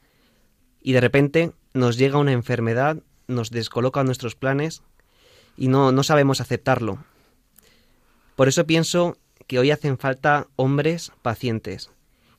y 0.80 0.94
de 0.94 1.02
repente 1.02 1.52
nos 1.74 1.98
llega 1.98 2.16
una 2.16 2.32
enfermedad, 2.32 3.02
nos 3.26 3.50
descoloca 3.50 4.02
nuestros 4.02 4.34
planes 4.34 4.82
y 5.58 5.68
no, 5.68 5.92
no 5.92 6.02
sabemos 6.04 6.40
aceptarlo. 6.40 7.04
Por 8.34 8.48
eso 8.48 8.66
pienso 8.66 9.18
que 9.46 9.58
hoy 9.58 9.70
hacen 9.70 9.98
falta 9.98 10.46
hombres 10.56 11.12
pacientes, 11.22 11.90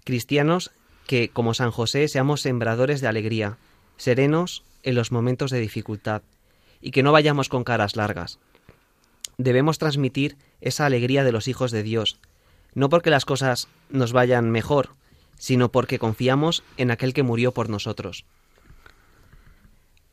cristianos 0.04 0.72
que, 1.06 1.30
como 1.30 1.54
San 1.54 1.72
José, 1.72 2.08
seamos 2.08 2.42
sembradores 2.42 3.02
de 3.02 3.08
alegría, 3.08 3.58
serenos 3.98 4.64
en 4.84 4.96
los 4.96 5.12
momentos 5.12 5.52
de 5.52 5.60
dificultad, 5.60 6.22
y 6.82 6.92
que 6.92 7.04
no 7.04 7.12
vayamos 7.12 7.50
con 7.50 7.64
caras 7.64 7.96
largas. 7.96 8.40
Debemos 9.38 9.78
transmitir 9.78 10.38
esa 10.62 10.86
alegría 10.86 11.24
de 11.24 11.32
los 11.32 11.48
hijos 11.48 11.72
de 11.72 11.84
Dios, 11.84 12.20
no 12.74 12.90
porque 12.90 13.10
las 13.10 13.26
cosas 13.26 13.68
nos 13.90 14.12
vayan 14.12 14.52
mejor, 14.52 14.90
sino 15.38 15.72
porque 15.72 16.00
confiamos 16.00 16.64
en 16.78 16.92
aquel 16.92 17.14
que 17.14 17.24
murió 17.24 17.54
por 17.54 17.70
nosotros. 17.70 18.26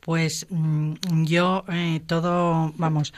Pues 0.01 0.45
mm, 0.49 1.23
yo 1.23 1.65
eh, 1.69 2.01
todo, 2.05 2.73
vamos, 2.77 3.13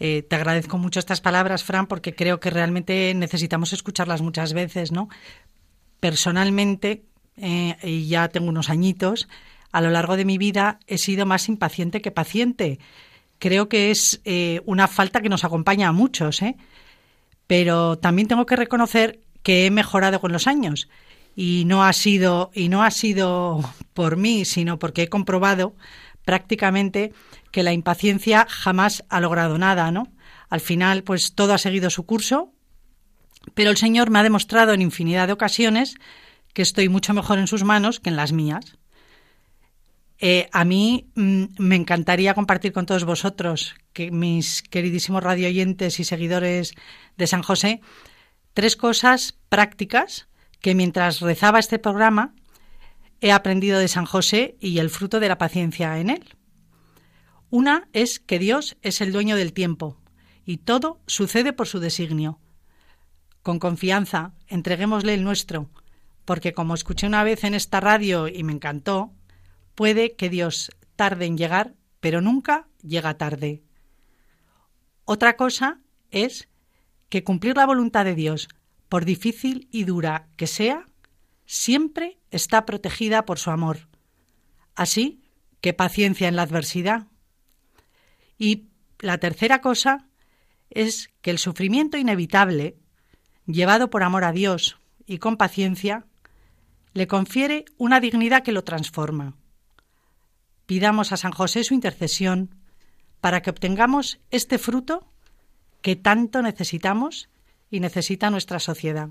eh, 0.00 0.22
te 0.22 0.36
agradezco 0.36 0.78
mucho 0.78 1.00
estas 1.00 1.20
palabras, 1.20 1.64
Fran, 1.64 1.86
porque 1.86 2.14
creo 2.14 2.40
que 2.40 2.50
realmente 2.50 3.12
necesitamos 3.14 3.72
escucharlas 3.72 4.22
muchas 4.22 4.52
veces, 4.52 4.92
¿no? 4.92 5.08
Personalmente, 6.00 7.02
eh, 7.36 7.76
y 7.82 8.08
ya 8.08 8.28
tengo 8.28 8.48
unos 8.48 8.70
añitos, 8.70 9.28
a 9.72 9.80
lo 9.80 9.90
largo 9.90 10.16
de 10.16 10.24
mi 10.24 10.38
vida 10.38 10.78
he 10.86 10.98
sido 10.98 11.26
más 11.26 11.48
impaciente 11.48 12.00
que 12.00 12.10
paciente. 12.10 12.78
Creo 13.38 13.68
que 13.68 13.90
es 13.90 14.20
eh, 14.24 14.60
una 14.66 14.88
falta 14.88 15.20
que 15.20 15.28
nos 15.28 15.44
acompaña 15.44 15.88
a 15.88 15.92
muchos, 15.92 16.42
¿eh? 16.42 16.56
Pero 17.46 17.98
también 17.98 18.28
tengo 18.28 18.46
que 18.46 18.56
reconocer 18.56 19.20
que 19.42 19.66
he 19.66 19.70
mejorado 19.70 20.20
con 20.20 20.32
los 20.32 20.46
años 20.46 20.88
y 21.34 21.64
no 21.66 21.84
ha 21.84 21.92
sido 21.92 22.50
y 22.52 22.68
no 22.68 22.82
ha 22.82 22.90
sido 22.90 23.60
por 23.94 24.16
mí, 24.16 24.44
sino 24.44 24.78
porque 24.78 25.04
he 25.04 25.08
comprobado 25.08 25.74
prácticamente 26.28 27.14
que 27.50 27.62
la 27.62 27.72
impaciencia 27.72 28.46
jamás 28.50 29.02
ha 29.08 29.18
logrado 29.18 29.56
nada, 29.56 29.90
¿no? 29.90 30.12
Al 30.50 30.60
final, 30.60 31.02
pues 31.02 31.34
todo 31.34 31.54
ha 31.54 31.58
seguido 31.58 31.88
su 31.88 32.04
curso, 32.04 32.52
pero 33.54 33.70
el 33.70 33.78
Señor 33.78 34.10
me 34.10 34.18
ha 34.18 34.22
demostrado 34.22 34.74
en 34.74 34.82
infinidad 34.82 35.26
de 35.26 35.32
ocasiones 35.32 35.94
que 36.52 36.60
estoy 36.60 36.90
mucho 36.90 37.14
mejor 37.14 37.38
en 37.38 37.46
sus 37.46 37.64
manos 37.64 37.98
que 37.98 38.10
en 38.10 38.16
las 38.16 38.32
mías. 38.32 38.76
Eh, 40.18 40.50
a 40.52 40.66
mí 40.66 41.08
mm, 41.14 41.44
me 41.60 41.76
encantaría 41.76 42.34
compartir 42.34 42.74
con 42.74 42.84
todos 42.84 43.04
vosotros, 43.04 43.76
que 43.94 44.10
mis 44.10 44.60
queridísimos 44.60 45.22
radioyentes 45.22 45.98
y 45.98 46.04
seguidores 46.04 46.74
de 47.16 47.26
San 47.26 47.42
José, 47.42 47.80
tres 48.52 48.76
cosas 48.76 49.38
prácticas 49.48 50.28
que 50.60 50.74
mientras 50.74 51.22
rezaba 51.22 51.58
este 51.58 51.78
programa 51.78 52.34
he 53.20 53.32
aprendido 53.32 53.78
de 53.78 53.88
San 53.88 54.04
José 54.04 54.56
y 54.60 54.78
el 54.78 54.90
fruto 54.90 55.20
de 55.20 55.28
la 55.28 55.38
paciencia 55.38 55.98
en 55.98 56.10
él. 56.10 56.36
Una 57.50 57.88
es 57.92 58.20
que 58.20 58.38
Dios 58.38 58.76
es 58.82 59.00
el 59.00 59.12
dueño 59.12 59.36
del 59.36 59.52
tiempo 59.52 59.98
y 60.44 60.58
todo 60.58 61.00
sucede 61.06 61.52
por 61.52 61.66
su 61.66 61.80
designio. 61.80 62.38
Con 63.42 63.58
confianza, 63.58 64.34
entreguémosle 64.46 65.14
el 65.14 65.24
nuestro, 65.24 65.70
porque 66.24 66.52
como 66.52 66.74
escuché 66.74 67.06
una 67.06 67.24
vez 67.24 67.44
en 67.44 67.54
esta 67.54 67.80
radio 67.80 68.28
y 68.28 68.44
me 68.44 68.52
encantó, 68.52 69.12
puede 69.74 70.14
que 70.14 70.28
Dios 70.28 70.70
tarde 70.96 71.26
en 71.26 71.38
llegar, 71.38 71.74
pero 72.00 72.20
nunca 72.20 72.68
llega 72.82 73.16
tarde. 73.16 73.62
Otra 75.04 75.36
cosa 75.36 75.80
es 76.10 76.48
que 77.08 77.24
cumplir 77.24 77.56
la 77.56 77.66
voluntad 77.66 78.04
de 78.04 78.14
Dios, 78.14 78.48
por 78.88 79.04
difícil 79.04 79.68
y 79.70 79.84
dura 79.84 80.28
que 80.36 80.46
sea, 80.46 80.84
siempre 81.48 82.18
está 82.30 82.66
protegida 82.66 83.24
por 83.24 83.38
su 83.38 83.50
amor. 83.50 83.88
Así 84.76 85.22
que 85.62 85.72
paciencia 85.72 86.28
en 86.28 86.36
la 86.36 86.42
adversidad. 86.42 87.06
Y 88.36 88.68
la 89.00 89.16
tercera 89.18 89.62
cosa 89.62 90.06
es 90.68 91.08
que 91.22 91.30
el 91.30 91.38
sufrimiento 91.38 91.96
inevitable, 91.96 92.76
llevado 93.46 93.88
por 93.88 94.02
amor 94.02 94.24
a 94.24 94.32
Dios 94.32 94.78
y 95.06 95.18
con 95.18 95.38
paciencia, 95.38 96.04
le 96.92 97.06
confiere 97.06 97.64
una 97.78 97.98
dignidad 97.98 98.42
que 98.42 98.52
lo 98.52 98.62
transforma. 98.62 99.34
Pidamos 100.66 101.12
a 101.12 101.16
San 101.16 101.32
José 101.32 101.64
su 101.64 101.72
intercesión 101.72 102.54
para 103.22 103.40
que 103.40 103.50
obtengamos 103.50 104.20
este 104.30 104.58
fruto 104.58 105.10
que 105.80 105.96
tanto 105.96 106.42
necesitamos 106.42 107.30
y 107.70 107.80
necesita 107.80 108.28
nuestra 108.28 108.58
sociedad. 108.58 109.08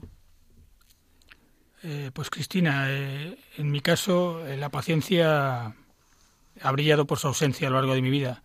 Eh, 1.89 2.12
pues 2.12 2.30
Cristina, 2.30 2.88
eh, 2.89 3.38
en 3.56 3.71
mi 3.71 3.80
caso 3.80 4.45
eh, 4.45 4.58
la 4.58 4.67
paciencia 4.67 5.73
ha 6.62 6.71
brillado 6.73 7.08
por 7.08 7.17
su 7.17 7.28
ausencia 7.28 7.69
a 7.69 7.71
lo 7.71 7.78
largo 7.78 7.93
de 7.93 8.02
mi 8.02 8.10
vida. 8.10 8.43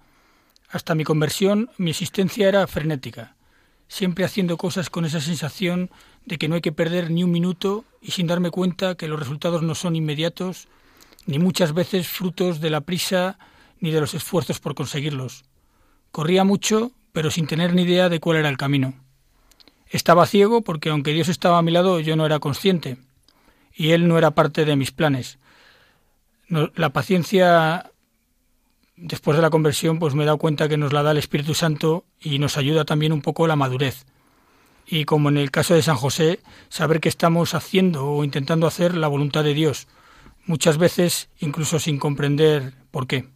Hasta 0.69 0.95
mi 0.95 1.03
conversión 1.03 1.69
mi 1.77 1.91
existencia 1.91 2.47
era 2.47 2.65
frenética, 2.69 3.35
siempre 3.89 4.25
haciendo 4.25 4.57
cosas 4.57 4.91
con 4.91 5.05
esa 5.07 5.21
sensación 5.21 5.91
de 6.25 6.39
que 6.39 6.47
no 6.47 6.55
hay 6.55 6.61
que 6.61 6.71
perder 6.71 7.11
ni 7.11 7.25
un 7.25 7.33
minuto 7.33 7.85
y 8.01 8.13
sin 8.13 8.29
darme 8.29 8.53
cuenta 8.53 8.95
que 8.95 9.09
los 9.09 9.19
resultados 9.19 9.61
no 9.61 9.75
son 9.75 9.97
inmediatos, 9.97 10.69
ni 11.27 11.41
muchas 11.41 11.75
veces 11.75 12.07
frutos 12.07 12.61
de 12.61 12.71
la 12.71 12.83
prisa 12.83 13.41
ni 13.81 13.91
de 13.91 14.01
los 14.01 14.15
esfuerzos 14.15 14.61
por 14.61 14.77
conseguirlos. 14.77 15.43
Corría 16.13 16.45
mucho, 16.45 16.93
pero 17.13 17.29
sin 17.33 17.49
tener 17.49 17.75
ni 17.75 17.83
idea 17.83 18.09
de 18.09 18.21
cuál 18.21 18.37
era 18.37 18.49
el 18.49 18.57
camino. 18.57 18.95
Estaba 19.89 20.27
ciego 20.27 20.63
porque 20.63 20.91
aunque 20.91 21.13
Dios 21.13 21.29
estaba 21.29 21.59
a 21.59 21.63
mi 21.63 21.73
lado 21.73 21.99
yo 21.99 22.15
no 22.15 22.25
era 22.25 22.39
consciente 22.39 22.99
y 23.75 23.91
Él 23.91 24.09
no 24.09 24.19
era 24.19 24.33
parte 24.33 24.65
de 24.65 24.77
mis 24.77 24.93
planes. 24.93 25.39
la 26.49 26.91
paciencia 26.91 27.91
después 28.97 29.37
de 29.37 29.43
la 29.43 29.51
conversión 29.51 29.99
pues 29.99 30.15
me 30.15 30.23
he 30.23 30.27
dado 30.27 30.39
cuenta 30.39 30.69
que 30.69 30.77
nos 30.77 30.93
la 30.93 31.03
da 31.03 31.13
el 31.13 31.19
Espíritu 31.19 31.55
Santo 31.55 32.05
y 32.21 32.39
nos 32.39 32.57
ayuda 32.57 32.85
también 32.85 33.13
un 33.13 33.23
poco 33.23 33.47
la 33.47 33.57
madurez 33.57 34.05
y 34.87 35.05
como 35.05 35.29
en 35.29 35.37
el 35.37 35.51
caso 35.51 35.75
de 35.75 35.83
San 35.83 35.97
José, 35.97 36.41
saber 36.69 37.01
que 37.01 37.09
estamos 37.09 37.55
haciendo 37.55 38.07
o 38.07 38.25
intentando 38.25 38.67
hacer 38.67 38.97
la 38.97 39.09
voluntad 39.09 39.45
de 39.45 39.55
Dios, 39.55 39.89
muchas 40.45 40.79
veces 40.79 41.31
incluso 41.39 41.79
sin 41.79 41.99
comprender 41.99 42.75
por 42.91 43.07
qué. 43.07 43.29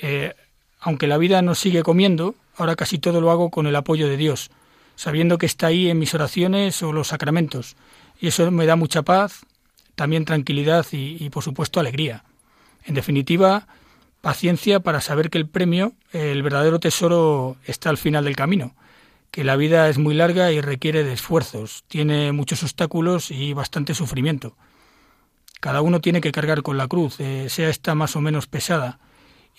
Eh, 0.00 0.34
aunque 0.80 1.06
la 1.06 1.18
vida 1.18 1.42
nos 1.42 1.58
sigue 1.58 1.82
comiendo, 1.82 2.34
ahora 2.56 2.76
casi 2.76 2.98
todo 2.98 3.20
lo 3.20 3.30
hago 3.30 3.50
con 3.50 3.66
el 3.66 3.76
apoyo 3.76 4.08
de 4.08 4.16
Dios, 4.16 4.50
sabiendo 4.96 5.38
que 5.38 5.46
está 5.46 5.68
ahí 5.68 5.90
en 5.90 5.98
mis 5.98 6.14
oraciones 6.14 6.82
o 6.82 6.92
los 6.92 7.08
sacramentos, 7.08 7.76
y 8.20 8.28
eso 8.28 8.50
me 8.50 8.66
da 8.66 8.76
mucha 8.76 9.02
paz, 9.02 9.46
también 9.94 10.24
tranquilidad 10.24 10.86
y, 10.92 11.28
por 11.30 11.42
supuesto 11.42 11.80
alegría. 11.80 12.24
En 12.84 12.94
definitiva, 12.94 13.66
paciencia 14.20 14.80
para 14.80 15.00
saber 15.00 15.30
que 15.30 15.38
el 15.38 15.48
premio, 15.48 15.92
el 16.12 16.42
verdadero 16.42 16.80
tesoro, 16.80 17.56
está 17.64 17.90
al 17.90 17.98
final 17.98 18.24
del 18.24 18.36
camino 18.36 18.74
que 19.30 19.44
la 19.44 19.56
vida 19.56 19.88
es 19.88 19.98
muy 19.98 20.14
larga 20.14 20.52
y 20.52 20.60
requiere 20.60 21.04
de 21.04 21.12
esfuerzos, 21.12 21.84
tiene 21.88 22.32
muchos 22.32 22.62
obstáculos 22.62 23.30
y 23.30 23.52
bastante 23.52 23.94
sufrimiento. 23.94 24.56
Cada 25.60 25.82
uno 25.82 26.00
tiene 26.00 26.20
que 26.20 26.32
cargar 26.32 26.62
con 26.62 26.78
la 26.78 26.88
cruz, 26.88 27.20
eh, 27.20 27.48
sea 27.48 27.68
esta 27.68 27.94
más 27.94 28.16
o 28.16 28.20
menos 28.20 28.46
pesada, 28.46 28.98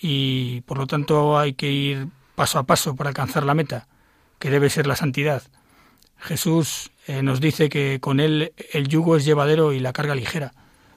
y 0.00 0.62
por 0.62 0.78
lo 0.78 0.86
tanto 0.86 1.38
hay 1.38 1.52
que 1.52 1.70
ir 1.70 2.08
paso 2.34 2.58
a 2.58 2.64
paso 2.64 2.96
para 2.96 3.10
alcanzar 3.10 3.44
la 3.44 3.54
meta, 3.54 3.86
que 4.38 4.50
debe 4.50 4.70
ser 4.70 4.86
la 4.86 4.96
santidad. 4.96 5.42
Jesús 6.18 6.90
eh, 7.10 7.24
nos 7.24 7.40
dice 7.40 7.68
que 7.68 7.98
con 7.98 8.20
él 8.20 8.52
el 8.72 8.86
yugo 8.86 9.16
es 9.16 9.24
llevadero 9.24 9.72
y 9.72 9.80
la 9.80 9.92
carga 9.92 10.14
ligera. 10.14 10.52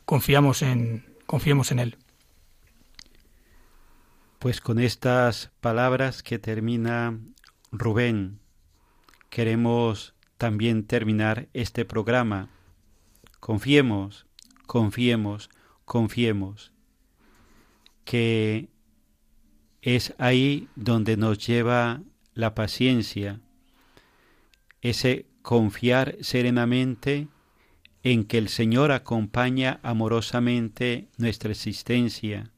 Confiamos 0.06 0.62
en, 0.62 1.04
confiemos 1.26 1.72
en 1.72 1.80
él. 1.80 1.98
Pues 4.38 4.62
con 4.62 4.78
estas 4.78 5.50
palabras 5.60 6.22
que 6.22 6.38
termina 6.38 7.18
Rubén 7.72 8.42
queremos 9.32 10.14
también 10.38 10.86
terminar 10.86 11.48
este 11.54 11.84
programa. 11.84 12.50
Confiemos, 13.40 14.28
confiemos, 14.68 15.50
confiemos, 15.84 16.74
que 18.06 18.70
es 19.82 20.14
ahí 20.20 20.68
donde 20.76 21.18
nos 21.18 21.44
lleva 21.44 22.04
la 22.36 22.54
paciencia, 22.54 23.40
ese 24.84 25.33
confiar 25.44 26.18
serenamente 26.22 27.28
en 28.02 28.26
que 28.26 28.40
el 28.40 28.50
Señor 28.50 28.92
acompaña 28.92 29.80
amorosamente 29.84 31.10
nuestra 31.18 31.52
existencia. 31.52 32.50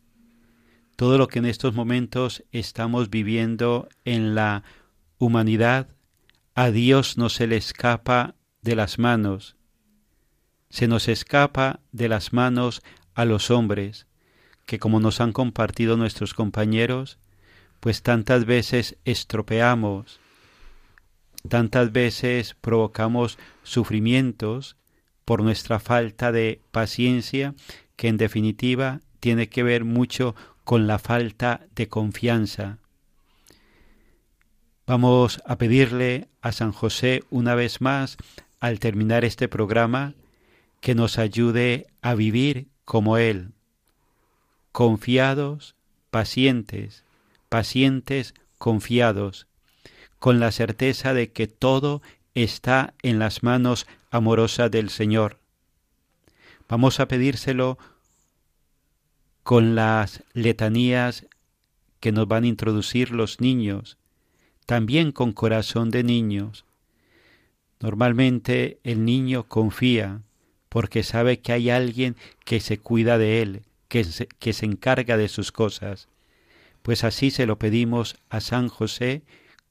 Todo 0.95 1.17
lo 1.17 1.27
que 1.27 1.39
en 1.39 1.45
estos 1.45 1.73
momentos 1.73 2.45
estamos 2.53 3.09
viviendo 3.09 3.89
en 4.05 4.33
la 4.33 4.63
humanidad 5.17 5.89
a 6.53 6.71
Dios 6.71 7.17
no 7.17 7.27
se 7.27 7.47
le 7.47 7.57
escapa 7.57 8.35
de 8.61 8.77
las 8.77 8.97
manos, 8.97 9.57
se 10.69 10.87
nos 10.87 11.07
escapa 11.07 11.81
de 11.91 12.07
las 12.07 12.33
manos 12.33 12.81
a 13.13 13.25
los 13.25 13.51
hombres, 13.51 14.07
que 14.65 14.79
como 14.79 14.99
nos 14.99 15.21
han 15.21 15.31
compartido 15.31 15.97
nuestros 15.97 16.33
compañeros, 16.33 17.17
pues 17.79 18.01
tantas 18.01 18.45
veces 18.45 18.97
estropeamos, 19.05 20.19
tantas 21.47 21.91
veces 21.91 22.55
provocamos 22.59 23.37
sufrimientos 23.63 24.75
por 25.25 25.41
nuestra 25.41 25.79
falta 25.79 26.31
de 26.31 26.59
paciencia, 26.71 27.55
que 27.95 28.07
en 28.07 28.17
definitiva 28.17 29.01
tiene 29.19 29.49
que 29.49 29.63
ver 29.63 29.85
mucho 29.85 30.35
con 30.63 30.87
la 30.87 30.99
falta 30.99 31.61
de 31.75 31.87
confianza. 31.87 32.77
Vamos 34.87 35.41
a 35.45 35.57
pedirle 35.57 36.27
a 36.41 36.51
San 36.51 36.71
José 36.71 37.23
una 37.31 37.55
vez 37.55 37.81
más, 37.81 38.17
al 38.59 38.79
terminar 38.79 39.25
este 39.25 39.47
programa, 39.47 40.13
que 40.79 40.93
nos 40.93 41.17
ayude 41.17 41.87
a 42.01 42.13
vivir 42.13 42.67
como 42.83 43.17
Él, 43.17 43.53
confiados, 44.71 45.75
pacientes, 46.11 47.03
pacientes, 47.49 48.35
confiados, 48.59 49.47
con 50.19 50.39
la 50.39 50.51
certeza 50.51 51.13
de 51.13 51.31
que 51.31 51.47
todo 51.47 52.01
está 52.33 52.93
en 53.01 53.19
las 53.19 53.43
manos 53.43 53.87
amorosas 54.11 54.69
del 54.71 54.89
Señor. 54.89 55.39
Vamos 56.67 56.99
a 56.99 57.07
pedírselo 57.07 57.77
con 59.43 59.75
las 59.75 60.23
letanías 60.33 61.27
que 61.99 62.11
nos 62.11 62.27
van 62.27 62.43
a 62.43 62.47
introducir 62.47 63.11
los 63.11 63.39
niños, 63.39 63.97
también 64.65 65.11
con 65.11 65.33
corazón 65.33 65.91
de 65.91 66.03
niños. 66.03 66.65
Normalmente 67.79 68.79
el 68.83 69.05
niño 69.05 69.43
confía 69.43 70.21
porque 70.69 71.03
sabe 71.03 71.39
que 71.39 71.53
hay 71.53 71.69
alguien 71.69 72.15
que 72.43 72.59
se 72.59 72.79
cuida 72.79 73.17
de 73.17 73.41
él, 73.41 73.61
que 73.87 74.03
se, 74.03 74.27
que 74.27 74.53
se 74.53 74.65
encarga 74.65 75.17
de 75.17 75.29
sus 75.29 75.51
cosas. 75.51 76.09
Pues 76.81 77.03
así 77.03 77.31
se 77.31 77.45
lo 77.45 77.57
pedimos 77.59 78.17
a 78.29 78.41
San 78.41 78.67
José 78.67 79.21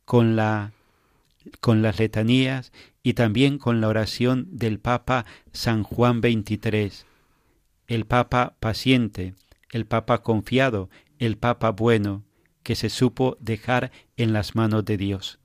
con 0.04 0.36
la 0.36 0.72
con 1.60 1.82
las 1.82 1.98
letanías 1.98 2.72
y 3.02 3.14
también 3.14 3.58
con 3.58 3.80
la 3.80 3.88
oración 3.88 4.46
del 4.50 4.78
Papa 4.78 5.26
San 5.52 5.82
Juan 5.82 6.20
XXIII, 6.20 6.92
el 7.86 8.06
Papa 8.06 8.54
paciente, 8.60 9.34
el 9.70 9.84
Papa 9.84 10.22
confiado, 10.22 10.88
el 11.18 11.36
Papa 11.36 11.70
bueno, 11.70 12.22
que 12.62 12.76
se 12.76 12.88
supo 12.88 13.36
dejar 13.40 13.92
en 14.16 14.32
las 14.32 14.54
manos 14.54 14.84
de 14.86 14.96
Dios. 14.96 15.38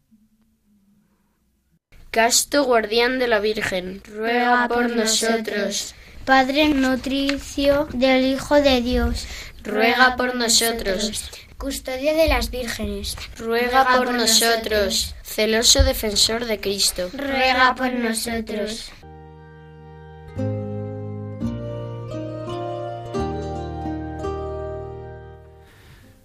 Casto 2.11 2.63
guardián 2.63 3.19
de 3.19 3.27
la 3.27 3.39
Virgen, 3.39 4.01
ruega 4.05 4.67
por 4.67 4.89
nosotros. 4.89 5.93
Padre 6.25 6.69
nutricio 6.69 7.87
del 7.93 8.25
Hijo 8.25 8.55
de 8.61 8.81
Dios, 8.81 9.27
ruega 9.63 10.15
por 10.15 10.35
nosotros. 10.35 11.29
Custodio 11.59 12.15
de 12.15 12.29
las 12.29 12.51
vírgenes, 12.51 13.17
ruega 13.37 13.85
por 13.97 14.13
nosotros. 14.13 15.13
Celoso 15.23 15.83
defensor 15.83 16.45
de 16.45 16.57
Cristo, 16.61 17.09
ruega 17.11 17.75
por 17.75 17.91
nosotros. 17.91 18.89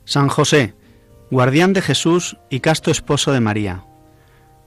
San 0.04 0.28
José, 0.28 0.74
guardián 1.32 1.72
de 1.72 1.82
Jesús 1.82 2.36
y 2.48 2.60
casto 2.60 2.92
esposo 2.92 3.32
de 3.32 3.40
María, 3.40 3.84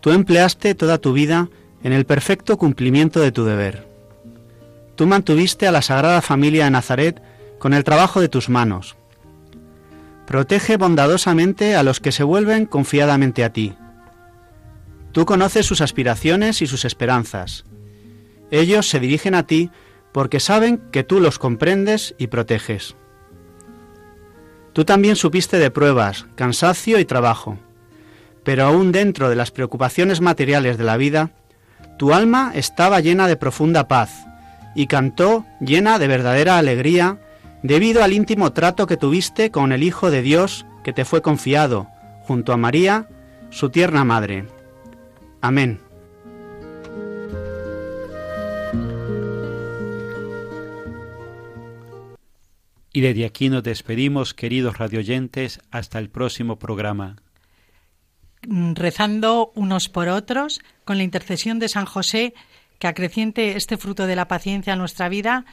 tú 0.02 0.12
empleaste 0.12 0.76
toda 0.76 0.98
tu 0.98 1.14
vida 1.14 1.48
en 1.82 1.94
el 1.94 2.06
perfecto 2.06 2.58
cumplimiento 2.58 3.22
de 3.22 3.32
tu 3.32 3.46
deber. 3.46 3.88
Tú 4.98 5.08
mantuviste 5.08 5.66
a 5.66 5.72
la 5.72 5.82
Sagrada 5.82 6.22
Familia 6.22 6.66
de 6.66 6.72
Nazaret 6.72 7.22
con 7.58 7.74
el 7.74 7.86
trabajo 7.86 8.20
de 8.20 8.28
tus 8.28 8.50
manos. 8.50 8.98
Protege 10.28 10.76
bondadosamente 10.76 11.78
a 11.78 11.84
los 11.84 12.02
que 12.02 12.12
se 12.12 12.24
vuelven 12.24 12.66
confiadamente 12.66 13.46
a 13.46 13.54
ti. 13.54 13.76
Tú 15.14 15.26
conoces 15.26 15.66
sus 15.66 15.80
aspiraciones 15.80 16.62
y 16.62 16.68
sus 16.68 16.84
esperanzas. 16.84 17.64
Ellos 18.52 18.90
se 18.90 19.00
dirigen 19.00 19.36
a 19.36 19.48
ti 19.48 19.72
porque 20.12 20.42
saben 20.42 20.80
que 20.92 21.04
tú 21.04 21.22
los 21.22 21.40
comprendes 21.40 22.14
y 22.18 22.28
proteges. 22.28 22.98
Tú 24.74 24.84
también 24.84 25.16
supiste 25.16 25.60
de 25.60 25.72
pruebas, 25.72 26.26
cansancio 26.36 27.00
y 27.00 27.06
trabajo, 27.06 27.58
pero 28.44 28.66
aún 28.66 28.92
dentro 28.92 29.30
de 29.30 29.38
las 29.38 29.52
preocupaciones 29.52 30.20
materiales 30.20 30.78
de 30.78 30.84
la 30.84 30.98
vida, 30.98 31.32
tu 31.98 32.14
alma 32.14 32.52
estaba 32.54 33.00
llena 33.00 33.28
de 33.28 33.38
profunda 33.38 33.88
paz 33.88 34.26
y 34.76 34.88
cantó 34.88 35.46
llena 35.62 36.00
de 36.00 36.08
verdadera 36.08 36.58
alegría 36.58 37.18
debido 37.68 38.04
al 38.04 38.14
íntimo 38.14 38.54
trato 38.54 38.88
que 38.88 38.98
tuviste 38.98 39.52
con 39.52 39.74
el 39.74 39.84
Hijo 39.84 40.10
de 40.10 40.22
Dios 40.22 40.66
que 40.84 40.94
te 40.94 41.04
fue 41.04 41.22
confiado, 41.22 41.88
junto 42.22 42.54
a 42.54 42.58
María, 42.58 43.10
su 43.50 43.70
tierna 43.70 44.06
madre. 44.06 44.46
Amén. 45.42 45.82
Y 52.94 53.02
desde 53.02 53.26
aquí 53.26 53.50
nos 53.50 53.64
despedimos, 53.64 54.34
queridos 54.34 54.78
radioyentes, 54.78 55.60
hasta 55.70 56.00
el 56.00 56.10
próximo 56.10 56.58
programa. 56.58 57.18
Rezando 58.42 59.52
unos 59.56 59.90
por 59.90 60.08
otros, 60.08 60.62
con 60.86 60.98
la 60.98 61.04
intercesión 61.04 61.60
de 61.60 61.68
San 61.68 61.86
José, 61.86 62.34
que 62.80 62.88
acreciente 62.88 63.58
este 63.58 63.78
fruto 63.78 64.08
de 64.08 64.16
la 64.16 64.28
paciencia 64.28 64.74
a 64.74 64.78
nuestra 64.78 65.10
vida, 65.10 65.46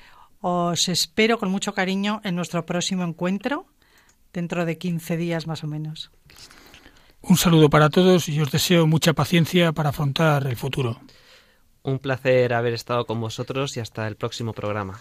os 0.47 0.91
espero 0.91 1.39
con 1.39 1.51
mucho 1.51 1.73
cariño 1.73 2.21
en 2.23 2.37
nuestro 2.37 2.67
próximo 2.67 3.03
encuentro, 3.03 3.65
dentro 4.31 4.67
de 4.67 4.77
15 4.77 5.17
días 5.17 5.47
más 5.47 5.65
o 5.65 5.67
menos. 5.67 6.11
Un 7.23 7.39
saludo 7.39 7.71
para 7.71 7.89
todos 7.89 8.29
y 8.29 8.39
os 8.43 8.53
deseo 8.53 8.87
mucha 8.87 9.15
paciencia 9.15 9.73
para 9.73 9.89
afrontar 9.89 10.47
el 10.47 10.57
futuro. 10.57 11.01
Un 11.83 11.99
placer 11.99 12.53
haber 12.53 12.75
estado 12.75 13.07
con 13.07 13.23
vosotros 13.23 13.75
y 13.79 13.81
hasta 13.81 14.07
el 14.07 14.17
próximo 14.17 14.53
programa. 14.53 15.01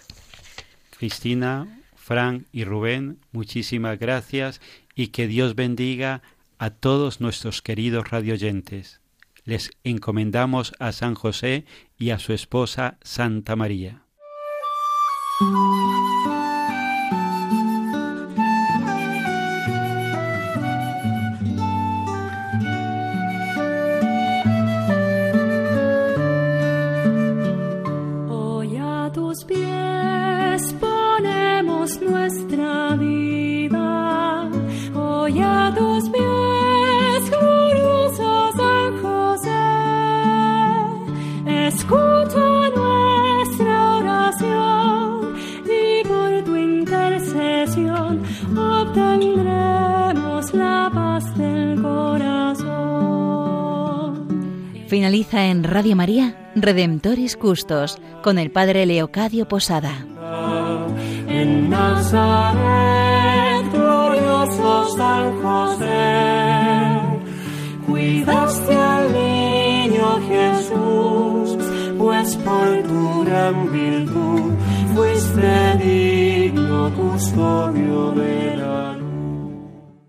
Cristina, 0.97 1.67
Frank 1.93 2.45
y 2.53 2.63
Rubén, 2.63 3.19
muchísimas 3.33 3.99
gracias 3.99 4.61
y 4.95 5.07
que 5.07 5.27
Dios 5.27 5.55
bendiga 5.55 6.21
a 6.57 6.69
todos 6.69 7.19
nuestros 7.19 7.61
queridos 7.61 8.09
radioyentes. 8.09 9.01
Les 9.43 9.71
encomendamos 9.83 10.71
a 10.79 10.93
San 10.93 11.15
José 11.15 11.65
y 11.97 12.11
a 12.11 12.19
su 12.19 12.31
esposa 12.31 12.97
Santa 13.01 13.57
María. 13.57 14.02
Hoy 15.43 16.52
Finaliza 55.13 55.45
en 55.45 55.63
Radio 55.63 55.95
María 55.95 56.35
Redemptoris 56.55 57.37
Custos 57.37 57.99
con 58.23 58.39
el 58.39 58.49
Padre 58.49 58.87
Leocadio 58.87 59.47
Posada. 59.47 60.07
En 61.27 61.69
Nazaret, 61.69 62.51
glorioso 63.71 64.97
San 64.97 65.39
José, 65.39 66.99
cuidaste 67.85 68.73
al 68.73 69.13
niño 69.13 70.19
Jesús, 70.27 71.57
pues 71.99 72.35
por 72.37 72.81
tu 72.81 73.23
gran 73.23 73.71
virtud 73.71 74.51
fuiste 74.95 75.77
digno 75.77 76.91
custodio 76.95 78.11
de 78.13 78.57
la. 78.57 78.92